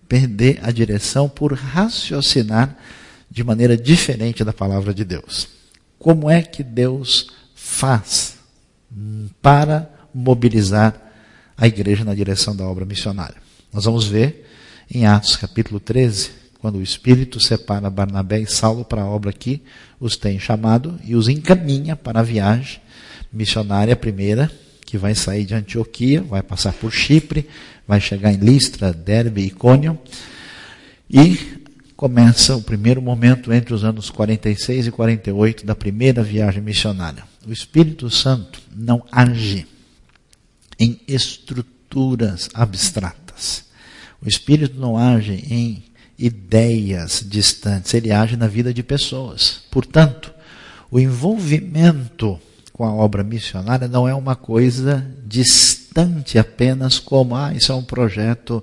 perder 0.09 0.61
a 0.63 0.71
direção 0.71 1.29
por 1.29 1.53
raciocinar 1.53 2.77
de 3.31 3.43
maneira 3.43 3.77
diferente 3.77 4.45
da 4.45 4.53
palavra 4.53 4.95
de 4.95 5.05
Deus. 5.05 5.49
Como 5.99 6.31
é 6.31 6.43
que 6.43 6.63
Deus 6.63 7.31
faz 7.55 8.37
para 9.43 9.91
mobilizar 10.15 10.95
a 11.57 11.67
igreja 11.67 12.05
na 12.05 12.15
direção 12.15 12.55
da 12.55 12.65
obra 12.65 12.85
missionária? 12.85 13.37
Nós 13.73 13.85
vamos 13.85 14.07
ver 14.07 14.46
em 14.91 15.07
Atos 15.07 15.37
capítulo 15.37 15.81
13, 15.81 16.31
quando 16.61 16.79
o 16.79 16.83
Espírito 16.83 17.41
separa 17.41 17.91
Barnabé 17.91 18.41
e 18.41 18.47
Saulo 18.47 18.85
para 18.85 19.03
a 19.03 19.07
obra 19.07 19.33
que 19.33 19.63
os 20.01 20.17
tem 20.17 20.39
chamado 20.39 20.99
e 21.05 21.15
os 21.15 21.29
encaminha 21.29 21.97
para 21.97 22.21
a 22.21 22.23
viagem 22.23 22.81
missionária 23.33 23.95
primeira, 23.95 24.51
que 24.85 24.97
vai 24.97 25.15
sair 25.15 25.45
de 25.45 25.55
Antioquia, 25.55 26.23
vai 26.23 26.43
passar 26.43 26.73
por 26.73 26.93
Chipre, 26.93 27.49
vai 27.87 28.01
chegar 28.01 28.33
em 28.33 28.37
Listra, 28.37 28.93
Derbe 28.93 29.43
e 29.43 29.47
Icônio, 29.47 29.99
e 31.11 31.37
começa 31.97 32.57
o 32.57 32.63
primeiro 32.63 33.03
momento 33.03 33.53
entre 33.53 33.75
os 33.75 33.85
anos 33.85 34.11
46 34.11 34.87
e 34.87 34.91
48 34.91 35.67
da 35.67 35.75
primeira 35.75 36.23
viagem 36.23 36.63
missionária. 36.63 37.25
O 37.47 37.53
Espírito 37.53 38.09
Santo 38.11 38.61
não 38.75 39.05
age 39.11 39.67
em 40.79 41.01
estruturas 41.07 42.49
abstratas. 42.55 43.66
O 44.25 44.29
Espírito 44.29 44.79
não 44.79 44.97
age 44.97 45.45
em 45.51 45.85
ideias 46.19 47.25
distantes, 47.27 47.93
ele 47.95 48.11
age 48.11 48.37
na 48.37 48.47
vida 48.47 48.73
de 48.73 48.83
pessoas. 48.83 49.61
Portanto, 49.71 50.33
o 50.91 50.99
envolvimento 50.99 52.41
com 52.73 52.85
a 52.85 52.93
obra 52.93 53.23
missionária 53.23 53.89
não 53.89 54.09
é 54.09 54.15
uma 54.15 54.37
coisa 54.37 55.07
distante 55.25 56.39
apenas 56.39 56.99
como, 56.99 57.35
ah, 57.35 57.53
isso 57.55 57.73
é 57.73 57.75
um 57.75 57.83
projeto 57.83 58.63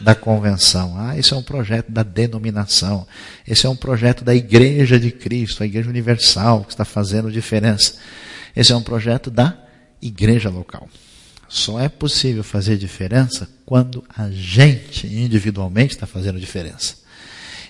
da 0.00 0.14
convenção, 0.14 0.98
ah, 0.98 1.16
isso 1.16 1.34
é 1.34 1.38
um 1.38 1.42
projeto 1.42 1.90
da 1.90 2.02
denominação, 2.02 3.06
esse 3.46 3.66
é 3.66 3.68
um 3.68 3.76
projeto 3.76 4.24
da 4.24 4.34
Igreja 4.34 4.98
de 4.98 5.10
Cristo, 5.10 5.62
a 5.62 5.66
Igreja 5.66 5.88
Universal, 5.88 6.64
que 6.64 6.72
está 6.72 6.84
fazendo 6.84 7.30
diferença. 7.32 7.94
Esse 8.54 8.72
é 8.72 8.76
um 8.76 8.82
projeto 8.82 9.30
da 9.30 9.56
igreja 10.00 10.50
local. 10.50 10.88
Só 11.54 11.78
é 11.78 11.88
possível 11.88 12.42
fazer 12.42 12.76
diferença 12.76 13.48
quando 13.64 14.02
a 14.08 14.28
gente 14.28 15.06
individualmente 15.06 15.94
está 15.94 16.04
fazendo 16.04 16.40
diferença. 16.40 16.96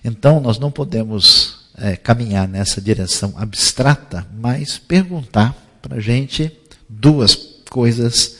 Então, 0.02 0.40
nós 0.40 0.58
não 0.58 0.70
podemos 0.70 1.66
é, 1.76 1.94
caminhar 1.94 2.48
nessa 2.48 2.80
direção 2.80 3.34
abstrata, 3.36 4.26
mas 4.38 4.78
perguntar 4.78 5.54
para 5.82 5.98
a 5.98 6.00
gente 6.00 6.50
duas 6.88 7.34
coisas 7.68 8.38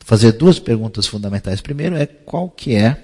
fazer 0.00 0.32
duas 0.32 0.58
perguntas 0.58 1.06
fundamentais. 1.06 1.62
Primeiro 1.62 1.96
é 1.96 2.04
qual 2.04 2.50
que 2.50 2.74
é 2.74 3.02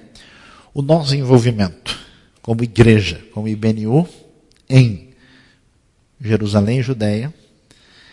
o 0.74 0.82
nosso 0.82 1.14
envolvimento 1.14 1.98
como 2.42 2.62
igreja, 2.62 3.18
como 3.32 3.48
IBNU, 3.48 4.06
em 4.68 5.14
Jerusalém, 6.20 6.82
Judéia. 6.82 7.32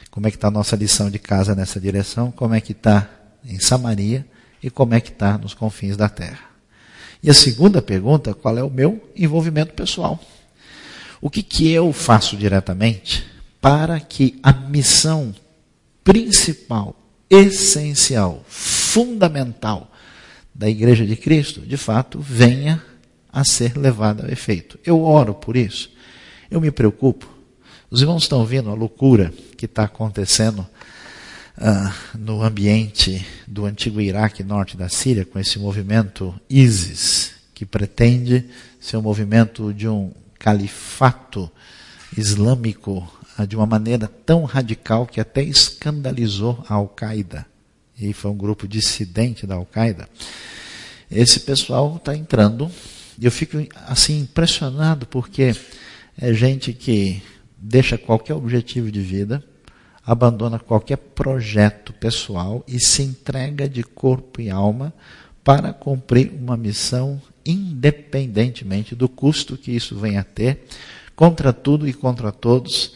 Como 0.09 0.27
é 0.27 0.31
que 0.31 0.37
está 0.37 0.47
a 0.47 0.51
nossa 0.51 0.77
lição 0.77 1.09
de 1.09 1.19
casa 1.19 1.53
nessa 1.53 1.77
direção? 1.77 2.31
Como 2.31 2.53
é 2.53 2.61
que 2.61 2.71
está 2.71 3.09
em 3.45 3.59
Samaria? 3.59 4.25
E 4.61 4.69
como 4.69 4.93
é 4.93 4.99
que 4.99 5.09
está 5.09 5.37
nos 5.37 5.53
confins 5.53 5.95
da 5.95 6.09
terra? 6.09 6.55
E 7.21 7.29
a 7.29 7.33
segunda 7.33 7.81
pergunta, 7.81 8.33
qual 8.33 8.57
é 8.57 8.63
o 8.63 8.69
meu 8.69 9.11
envolvimento 9.15 9.73
pessoal? 9.73 10.19
O 11.21 11.29
que, 11.29 11.41
que 11.41 11.71
eu 11.71 11.91
faço 11.91 12.37
diretamente 12.37 13.25
para 13.61 13.99
que 13.99 14.39
a 14.43 14.53
missão 14.53 15.33
principal, 16.03 16.95
essencial, 17.29 18.43
fundamental 18.47 19.91
da 20.53 20.69
Igreja 20.69 21.05
de 21.05 21.15
Cristo, 21.15 21.61
de 21.61 21.77
fato, 21.77 22.19
venha 22.19 22.81
a 23.31 23.43
ser 23.43 23.75
levada 23.75 24.23
ao 24.23 24.29
efeito. 24.29 24.79
Eu 24.85 25.01
oro 25.03 25.33
por 25.33 25.57
isso. 25.57 25.91
Eu 26.49 26.61
me 26.61 26.71
preocupo. 26.71 27.27
Os 27.89 28.01
irmãos 28.01 28.23
estão 28.23 28.45
vendo 28.45 28.69
a 28.69 28.73
loucura 28.73 29.33
que 29.57 29.65
está 29.65 29.83
acontecendo 29.83 30.65
ah, 31.57 31.93
no 32.17 32.41
ambiente 32.41 33.25
do 33.47 33.65
antigo 33.65 34.01
Iraque, 34.01 34.43
norte 34.43 34.75
da 34.75 34.89
Síria, 34.89 35.25
com 35.25 35.39
esse 35.39 35.57
movimento 35.59 36.33
ISIS, 36.49 37.31
que 37.53 37.65
pretende 37.65 38.45
ser 38.79 38.97
um 38.97 39.01
movimento 39.01 39.73
de 39.73 39.87
um 39.87 40.11
califato 40.37 41.49
islâmico 42.17 43.07
ah, 43.37 43.45
de 43.45 43.55
uma 43.55 43.65
maneira 43.65 44.07
tão 44.07 44.43
radical 44.43 45.05
que 45.05 45.19
até 45.19 45.43
escandalizou 45.43 46.63
a 46.67 46.75
Al-Qaeda 46.75 47.45
e 47.99 48.13
foi 48.13 48.31
um 48.31 48.37
grupo 48.37 48.67
dissidente 48.67 49.47
da 49.47 49.55
Al-Qaeda, 49.55 50.07
esse 51.09 51.39
pessoal 51.39 51.95
está 51.95 52.15
entrando. 52.15 52.69
E 53.17 53.25
eu 53.25 53.31
fico 53.31 53.57
assim 53.87 54.21
impressionado 54.21 55.05
porque 55.05 55.55
é 56.19 56.33
gente 56.33 56.73
que 56.73 57.21
deixa 57.57 57.97
qualquer 57.97 58.33
objetivo 58.33 58.91
de 58.91 58.99
vida, 58.99 59.43
abandona 60.05 60.59
qualquer 60.59 60.97
projeto 60.97 61.91
pessoal 61.93 62.63
e 62.67 62.79
se 62.79 63.01
entrega 63.01 63.67
de 63.67 63.83
corpo 63.83 64.39
e 64.39 64.49
alma 64.49 64.93
para 65.43 65.73
cumprir 65.73 66.31
uma 66.31 66.55
missão 66.55 67.21
independentemente 67.45 68.95
do 68.95 69.07
custo 69.07 69.57
que 69.57 69.71
isso 69.71 69.95
venha 69.95 70.21
a 70.21 70.23
ter, 70.23 70.65
contra 71.15 71.53
tudo 71.53 71.87
e 71.87 71.93
contra 71.93 72.31
todos 72.31 72.93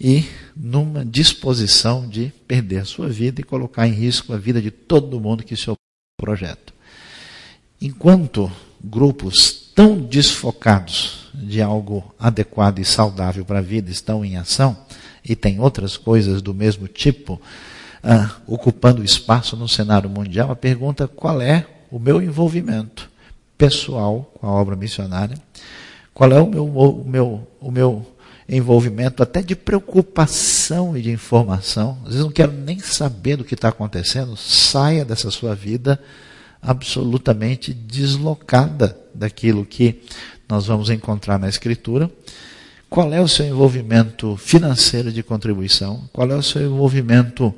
e 0.00 0.24
numa 0.56 1.04
disposição 1.04 2.08
de 2.08 2.32
perder 2.46 2.78
a 2.78 2.84
sua 2.84 3.08
vida 3.08 3.40
e 3.40 3.44
colocar 3.44 3.86
em 3.86 3.92
risco 3.92 4.32
a 4.32 4.36
vida 4.36 4.60
de 4.60 4.70
todo 4.70 5.20
mundo 5.20 5.44
que 5.44 5.56
se 5.56 5.70
opõe 5.70 5.76
ao 6.18 6.26
projeto. 6.26 6.74
Enquanto 7.80 8.50
grupos 8.82 9.70
tão 9.74 10.00
desfocados 10.00 11.30
de 11.32 11.62
algo 11.62 12.12
adequado 12.18 12.80
e 12.80 12.84
saudável 12.84 13.44
para 13.44 13.60
a 13.60 13.62
vida 13.62 13.90
estão 13.90 14.24
em 14.24 14.36
ação, 14.36 14.76
e 15.24 15.36
tem 15.36 15.60
outras 15.60 15.96
coisas 15.96 16.42
do 16.42 16.52
mesmo 16.52 16.88
tipo 16.88 17.40
ah, 18.02 18.36
ocupando 18.46 19.04
espaço 19.04 19.56
no 19.56 19.68
cenário 19.68 20.10
mundial, 20.10 20.50
a 20.50 20.56
pergunta 20.56 21.06
qual 21.06 21.40
é 21.40 21.66
o 21.90 21.98
meu 21.98 22.20
envolvimento 22.20 23.08
pessoal 23.56 24.32
com 24.34 24.46
a 24.46 24.50
obra 24.50 24.74
missionária, 24.74 25.36
qual 26.12 26.32
é 26.32 26.40
o 26.40 26.48
meu, 26.48 26.66
o 26.66 27.04
meu, 27.08 27.48
o 27.60 27.70
meu 27.70 28.06
envolvimento, 28.48 29.22
até 29.22 29.40
de 29.40 29.54
preocupação 29.54 30.96
e 30.96 31.02
de 31.02 31.10
informação. 31.10 31.98
Às 32.02 32.08
vezes 32.08 32.24
não 32.24 32.32
quero 32.32 32.52
nem 32.52 32.78
saber 32.78 33.36
do 33.36 33.44
que 33.44 33.54
está 33.54 33.68
acontecendo. 33.68 34.36
Saia 34.36 35.04
dessa 35.04 35.30
sua 35.30 35.54
vida 35.54 35.98
absolutamente 36.60 37.72
deslocada 37.72 38.98
daquilo 39.14 39.64
que 39.64 40.02
nós 40.48 40.66
vamos 40.66 40.90
encontrar 40.90 41.38
na 41.38 41.48
Escritura. 41.48 42.10
Qual 42.92 43.10
é 43.10 43.22
o 43.22 43.26
seu 43.26 43.46
envolvimento 43.46 44.36
financeiro 44.36 45.10
de 45.10 45.22
contribuição? 45.22 46.06
Qual 46.12 46.30
é 46.30 46.34
o 46.36 46.42
seu 46.42 46.60
envolvimento 46.60 47.54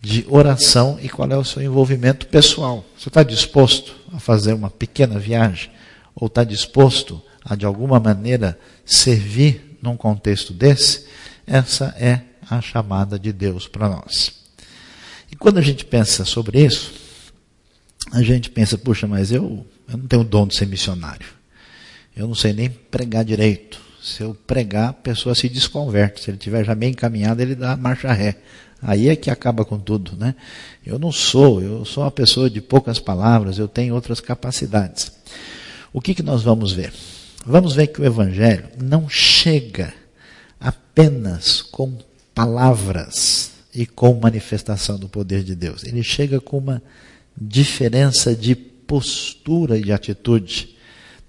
de 0.00 0.24
oração 0.28 1.00
e 1.02 1.08
qual 1.08 1.28
é 1.32 1.36
o 1.36 1.44
seu 1.44 1.60
envolvimento 1.60 2.28
pessoal? 2.28 2.84
Você 2.96 3.08
está 3.08 3.24
disposto 3.24 3.92
a 4.12 4.20
fazer 4.20 4.52
uma 4.52 4.70
pequena 4.70 5.18
viagem? 5.18 5.68
Ou 6.14 6.28
está 6.28 6.44
disposto 6.44 7.20
a, 7.44 7.56
de 7.56 7.66
alguma 7.66 7.98
maneira, 7.98 8.56
servir 8.86 9.78
num 9.82 9.96
contexto 9.96 10.52
desse, 10.52 11.06
essa 11.44 11.92
é 11.98 12.20
a 12.48 12.60
chamada 12.60 13.18
de 13.18 13.32
Deus 13.32 13.66
para 13.66 13.88
nós. 13.88 14.32
E 15.28 15.34
quando 15.34 15.58
a 15.58 15.62
gente 15.62 15.84
pensa 15.84 16.24
sobre 16.24 16.64
isso, 16.64 16.92
a 18.12 18.22
gente 18.22 18.48
pensa, 18.48 18.78
puxa, 18.78 19.08
mas 19.08 19.32
eu, 19.32 19.66
eu 19.88 19.98
não 19.98 20.06
tenho 20.06 20.22
o 20.22 20.24
dom 20.24 20.46
de 20.46 20.56
ser 20.56 20.66
missionário. 20.66 21.26
Eu 22.14 22.28
não 22.28 22.34
sei 22.36 22.52
nem 22.52 22.70
pregar 22.70 23.24
direito. 23.24 23.81
Se 24.02 24.22
eu 24.22 24.34
pregar, 24.34 24.90
a 24.90 24.92
pessoa 24.92 25.32
se 25.32 25.48
desconverte. 25.48 26.22
Se 26.22 26.30
ele 26.30 26.36
estiver 26.36 26.64
já 26.64 26.74
meio 26.74 26.90
encaminhado, 26.90 27.40
ele 27.40 27.54
dá 27.54 27.76
marcha 27.76 28.12
ré. 28.12 28.36
Aí 28.82 29.08
é 29.08 29.14
que 29.14 29.30
acaba 29.30 29.64
com 29.64 29.78
tudo, 29.78 30.16
né? 30.16 30.34
Eu 30.84 30.98
não 30.98 31.12
sou, 31.12 31.62
eu 31.62 31.84
sou 31.84 32.02
uma 32.02 32.10
pessoa 32.10 32.50
de 32.50 32.60
poucas 32.60 32.98
palavras, 32.98 33.58
eu 33.58 33.68
tenho 33.68 33.94
outras 33.94 34.20
capacidades. 34.20 35.12
O 35.92 36.00
que, 36.00 36.16
que 36.16 36.22
nós 36.22 36.42
vamos 36.42 36.72
ver? 36.72 36.92
Vamos 37.46 37.74
ver 37.74 37.86
que 37.88 38.00
o 38.00 38.04
Evangelho 38.04 38.68
não 38.82 39.08
chega 39.08 39.94
apenas 40.60 41.62
com 41.62 41.96
palavras 42.34 43.52
e 43.72 43.86
com 43.86 44.14
manifestação 44.14 44.98
do 44.98 45.08
poder 45.08 45.44
de 45.44 45.54
Deus. 45.54 45.84
Ele 45.84 46.02
chega 46.02 46.40
com 46.40 46.58
uma 46.58 46.82
diferença 47.40 48.34
de 48.34 48.56
postura 48.56 49.78
e 49.78 49.82
de 49.82 49.92
atitude 49.92 50.76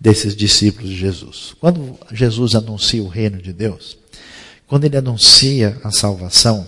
desses 0.04 0.36
discípulos 0.36 0.89
de 0.89 0.98
Jesus. 0.98 1.56
Quando 1.62 1.98
Jesus 2.12 2.56
anuncia 2.56 3.02
o 3.02 3.08
reino 3.08 3.42
de 3.42 3.54
Deus, 3.54 3.98
quando 4.68 4.84
ele 4.84 4.98
anuncia 4.98 5.80
a 5.82 5.92
salvação, 5.92 6.68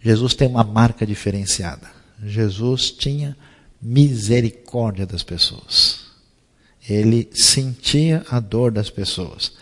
Jesus 0.00 0.32
tem 0.32 0.46
uma 0.46 0.62
marca 0.62 1.04
diferenciada. 1.04 1.90
Jesus 2.24 2.92
tinha 2.92 3.36
misericórdia 3.82 5.04
das 5.04 5.24
pessoas. 5.24 6.06
Ele 6.88 7.28
sentia 7.32 8.24
a 8.30 8.38
dor 8.38 8.70
das 8.70 8.88
pessoas. 8.88 9.54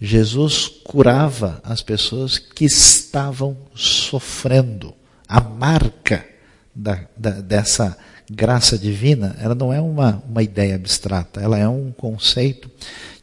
Jesus 0.00 0.66
curava 0.82 1.60
as 1.62 1.82
pessoas 1.82 2.38
que 2.38 2.64
estavam 2.64 3.54
sofrendo. 3.74 4.94
A 5.28 5.42
marca 5.42 6.26
da, 6.74 7.06
da, 7.14 7.32
dessa 7.32 7.98
graça 8.30 8.76
divina, 8.78 9.36
ela 9.40 9.54
não 9.54 9.72
é 9.72 9.80
uma, 9.80 10.22
uma 10.28 10.42
ideia 10.42 10.74
abstrata, 10.74 11.40
ela 11.40 11.58
é 11.58 11.68
um 11.68 11.92
conceito 11.92 12.70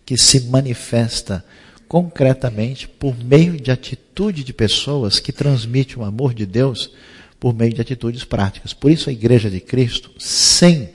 que 0.05 0.17
se 0.17 0.41
manifesta 0.41 1.43
concretamente 1.87 2.87
por 2.87 3.15
meio 3.23 3.59
de 3.59 3.71
atitude 3.71 4.43
de 4.43 4.53
pessoas 4.53 5.19
que 5.19 5.31
transmitem 5.31 5.97
o 5.97 6.03
amor 6.03 6.33
de 6.33 6.45
Deus 6.45 6.91
por 7.39 7.53
meio 7.53 7.73
de 7.73 7.81
atitudes 7.81 8.23
práticas. 8.23 8.73
Por 8.73 8.89
isso 8.89 9.09
a 9.09 9.13
Igreja 9.13 9.49
de 9.49 9.59
Cristo, 9.59 10.11
sem 10.17 10.89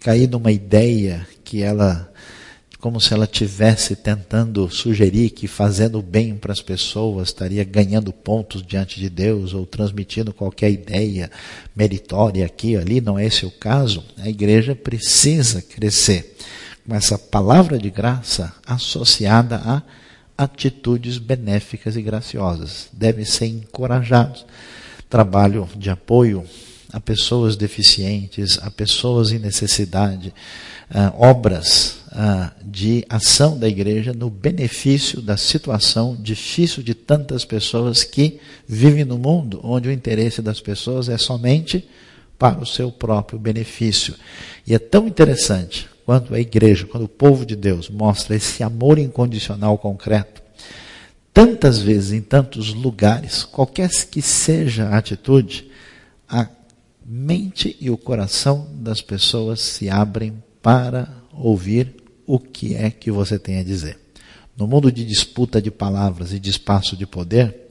cair 0.00 0.28
numa 0.28 0.50
ideia 0.50 1.26
que 1.44 1.62
ela, 1.62 2.11
como 2.82 3.00
se 3.00 3.14
ela 3.14 3.28
tivesse 3.28 3.94
tentando 3.94 4.68
sugerir 4.68 5.30
que 5.30 5.46
fazendo 5.46 6.02
bem 6.02 6.34
para 6.34 6.52
as 6.52 6.60
pessoas 6.60 7.28
estaria 7.28 7.62
ganhando 7.62 8.12
pontos 8.12 8.60
diante 8.60 8.98
de 8.98 9.08
Deus 9.08 9.54
ou 9.54 9.64
transmitindo 9.64 10.32
qualquer 10.32 10.68
ideia 10.72 11.30
meritória 11.76 12.44
aqui 12.44 12.76
ali, 12.76 13.00
não 13.00 13.16
é 13.16 13.24
esse 13.24 13.46
o 13.46 13.52
caso. 13.52 14.02
A 14.18 14.28
igreja 14.28 14.74
precisa 14.74 15.62
crescer 15.62 16.36
com 16.84 16.92
essa 16.92 17.16
palavra 17.16 17.78
de 17.78 17.88
graça 17.88 18.52
associada 18.66 19.62
a 19.64 19.80
atitudes 20.36 21.18
benéficas 21.18 21.94
e 21.94 22.02
graciosas. 22.02 22.88
Devem 22.92 23.24
ser 23.24 23.46
encorajados. 23.46 24.44
Trabalho 25.08 25.68
de 25.76 25.88
apoio 25.88 26.44
a 26.92 26.98
pessoas 26.98 27.54
deficientes, 27.54 28.58
a 28.60 28.72
pessoas 28.72 29.30
em 29.30 29.38
necessidade, 29.38 30.34
uh, 30.90 31.14
obras 31.16 32.01
uh, 32.12 32.52
de 32.64 33.04
ação 33.08 33.58
da 33.58 33.68
igreja 33.68 34.12
no 34.12 34.30
benefício 34.30 35.20
da 35.20 35.36
situação 35.36 36.16
difícil 36.18 36.82
de 36.82 36.94
tantas 36.94 37.44
pessoas 37.44 38.04
que 38.04 38.38
vivem 38.66 39.04
no 39.04 39.18
mundo 39.18 39.60
onde 39.64 39.88
o 39.88 39.92
interesse 39.92 40.40
das 40.42 40.60
pessoas 40.60 41.08
é 41.08 41.18
somente 41.18 41.88
para 42.38 42.60
o 42.60 42.66
seu 42.66 42.90
próprio 42.90 43.38
benefício. 43.38 44.14
E 44.66 44.74
é 44.74 44.78
tão 44.78 45.06
interessante 45.06 45.88
quando 46.04 46.34
a 46.34 46.40
igreja, 46.40 46.86
quando 46.86 47.04
o 47.04 47.08
povo 47.08 47.46
de 47.46 47.54
Deus 47.54 47.88
mostra 47.88 48.34
esse 48.34 48.62
amor 48.62 48.98
incondicional 48.98 49.78
concreto, 49.78 50.42
tantas 51.32 51.78
vezes, 51.78 52.12
em 52.12 52.20
tantos 52.20 52.74
lugares, 52.74 53.44
qualquer 53.44 53.88
que 54.06 54.20
seja 54.20 54.88
a 54.88 54.98
atitude, 54.98 55.70
a 56.28 56.48
mente 57.06 57.76
e 57.80 57.90
o 57.90 57.96
coração 57.96 58.68
das 58.74 59.00
pessoas 59.00 59.60
se 59.60 59.88
abrem 59.88 60.42
para 60.60 61.08
ouvir 61.32 62.01
o 62.32 62.38
que 62.38 62.74
é 62.74 62.90
que 62.90 63.10
você 63.10 63.38
tem 63.38 63.58
a 63.58 63.62
dizer. 63.62 63.98
No 64.56 64.66
mundo 64.66 64.90
de 64.90 65.04
disputa 65.04 65.60
de 65.60 65.70
palavras 65.70 66.32
e 66.32 66.40
de 66.40 66.50
espaço 66.50 66.96
de 66.96 67.06
poder, 67.06 67.68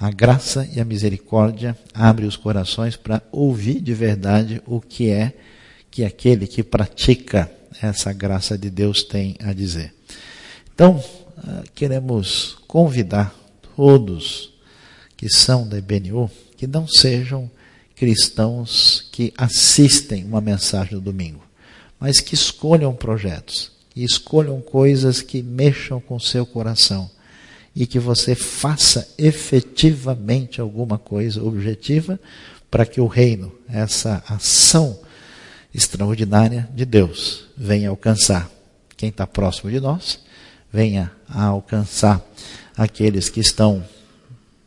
A 0.00 0.10
graça 0.10 0.66
e 0.74 0.80
a 0.80 0.84
misericórdia 0.84 1.76
abrem 1.92 2.26
os 2.26 2.34
corações 2.34 2.96
para 2.96 3.22
ouvir 3.30 3.82
de 3.82 3.92
verdade 3.92 4.62
o 4.66 4.80
que 4.80 5.10
é 5.10 5.34
que 5.90 6.02
aquele 6.02 6.46
que 6.46 6.62
pratica 6.62 7.52
essa 7.82 8.10
graça 8.10 8.56
de 8.56 8.70
Deus 8.70 9.02
tem 9.04 9.36
a 9.44 9.52
dizer. 9.52 9.92
Então, 10.74 11.04
ah, 11.36 11.64
queremos 11.74 12.56
convidar 12.66 13.34
todos 13.76 14.54
que 15.18 15.28
são 15.28 15.68
da 15.68 15.76
IBNU 15.76 16.30
que 16.56 16.66
não 16.66 16.88
sejam 16.88 17.50
cristãos 17.94 19.06
que 19.12 19.34
assistem 19.36 20.24
uma 20.24 20.40
mensagem 20.40 20.94
no 20.94 21.00
domingo, 21.02 21.44
mas 21.98 22.20
que 22.20 22.34
escolham 22.34 22.94
projetos, 22.94 23.70
e 23.94 24.04
escolham 24.04 24.60
coisas 24.60 25.20
que 25.20 25.42
mexam 25.42 26.00
com 26.00 26.16
o 26.16 26.20
seu 26.20 26.46
coração 26.46 27.10
e 27.74 27.86
que 27.86 27.98
você 27.98 28.34
faça 28.34 29.08
efetivamente 29.16 30.60
alguma 30.60 30.98
coisa 30.98 31.42
objetiva 31.42 32.18
para 32.70 32.86
que 32.86 33.00
o 33.00 33.06
reino, 33.06 33.52
essa 33.68 34.22
ação 34.28 34.98
extraordinária 35.74 36.68
de 36.74 36.84
Deus, 36.84 37.46
venha 37.56 37.90
alcançar 37.90 38.50
quem 38.96 39.08
está 39.08 39.26
próximo 39.26 39.70
de 39.70 39.80
nós, 39.80 40.20
venha 40.72 41.10
a 41.28 41.44
alcançar 41.44 42.24
aqueles 42.76 43.28
que 43.28 43.40
estão 43.40 43.84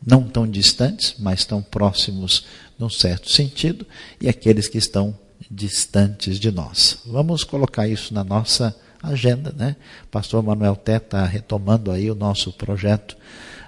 não 0.06 0.22
tão 0.24 0.46
distantes, 0.46 1.14
mas 1.18 1.44
tão 1.44 1.62
próximos 1.62 2.44
num 2.78 2.90
certo 2.90 3.30
sentido, 3.30 3.86
e 4.20 4.28
aqueles 4.28 4.68
que 4.68 4.78
estão 4.78 5.16
distantes 5.50 6.38
de 6.38 6.50
nós. 6.50 6.98
Vamos 7.06 7.44
colocar 7.44 7.86
isso 7.88 8.12
na 8.12 8.24
nossa 8.24 8.74
agenda, 9.12 9.54
né? 9.56 9.76
Pastor 10.10 10.42
Manuel 10.42 10.76
Té 10.76 10.96
está 10.96 11.24
retomando 11.24 11.90
aí 11.90 12.10
o 12.10 12.14
nosso 12.14 12.52
projeto 12.52 13.16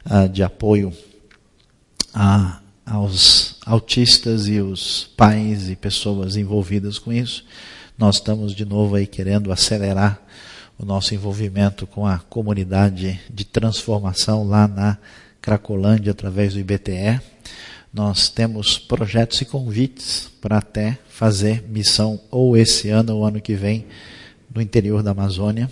uh, 0.05 0.29
de 0.29 0.43
apoio 0.43 0.93
a, 2.15 2.61
aos 2.85 3.57
autistas 3.65 4.49
e 4.49 4.61
os 4.61 5.11
pais 5.17 5.69
e 5.69 5.77
pessoas 5.77 6.37
envolvidas 6.37 6.99
com 6.99 7.13
isso. 7.13 7.45
Nós 7.99 8.17
estamos 8.17 8.55
de 8.55 8.65
novo 8.65 8.95
aí 8.95 9.07
querendo 9.07 9.53
acelerar 9.53 10.21
o 10.79 10.85
nosso 10.85 11.15
envolvimento 11.15 11.87
com 11.87 12.07
a 12.07 12.19
comunidade 12.19 13.21
de 13.33 13.45
transformação 13.45 14.47
lá 14.47 14.69
na 14.69 14.99
Cracolândia 15.41 16.13
através 16.13 16.55
do 16.55 16.61
IBTE. 16.61 17.21
Nós 17.93 18.29
temos 18.29 18.79
projetos 18.79 19.41
e 19.41 19.45
convites 19.45 20.31
para 20.41 20.59
até 20.59 20.99
fazer 21.09 21.65
missão 21.69 22.21
ou 22.31 22.57
esse 22.57 22.91
ano 22.91 23.17
ou 23.17 23.25
ano 23.25 23.41
que 23.41 23.55
vem 23.55 23.87
no 24.57 24.63
interior 24.63 25.03
da 25.03 25.11
Amazônia. 25.11 25.71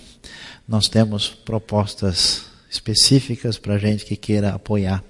Nós 0.68 0.88
temos 0.88 1.30
propostas 1.30 2.42
específicas 2.70 3.56
para 3.56 3.78
gente 3.78 4.04
que 4.04 4.14
queira 4.14 4.50
apoiar 4.50 5.02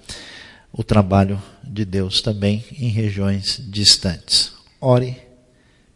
o 0.71 0.83
trabalho 0.83 1.41
de 1.61 1.83
Deus 1.83 2.21
também 2.21 2.63
em 2.71 2.87
regiões 2.87 3.61
distantes. 3.67 4.53
Ore, 4.79 5.17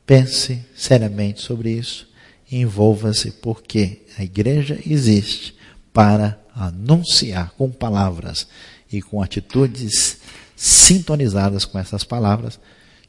pense 0.06 0.64
seriamente 0.76 1.42
sobre 1.42 1.72
isso, 1.72 2.08
envolva-se, 2.52 3.32
porque 3.32 4.02
a 4.18 4.24
igreja 4.24 4.78
existe 4.86 5.56
para 5.94 6.38
anunciar 6.54 7.52
com 7.52 7.70
palavras 7.70 8.48
e 8.92 9.02
com 9.02 9.22
atitudes 9.22 10.18
sintonizadas 10.56 11.64
com 11.64 11.80
essas 11.80 12.04
palavras 12.04 12.60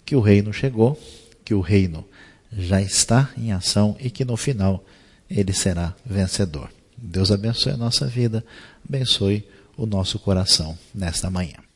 que 0.04 0.14
o 0.14 0.20
reino 0.20 0.52
chegou, 0.52 1.00
que 1.44 1.54
o 1.54 1.60
reino 1.60 2.04
já 2.52 2.80
está 2.80 3.30
em 3.36 3.52
ação 3.52 3.96
e 4.00 4.10
que 4.10 4.24
no 4.24 4.36
final 4.36 4.84
ele 5.28 5.52
será 5.52 5.94
vencedor. 6.04 6.70
Deus 6.96 7.30
abençoe 7.30 7.72
a 7.72 7.76
nossa 7.76 8.06
vida, 8.06 8.44
abençoe 8.86 9.46
o 9.76 9.86
nosso 9.86 10.18
coração 10.18 10.76
nesta 10.94 11.30
manhã. 11.30 11.69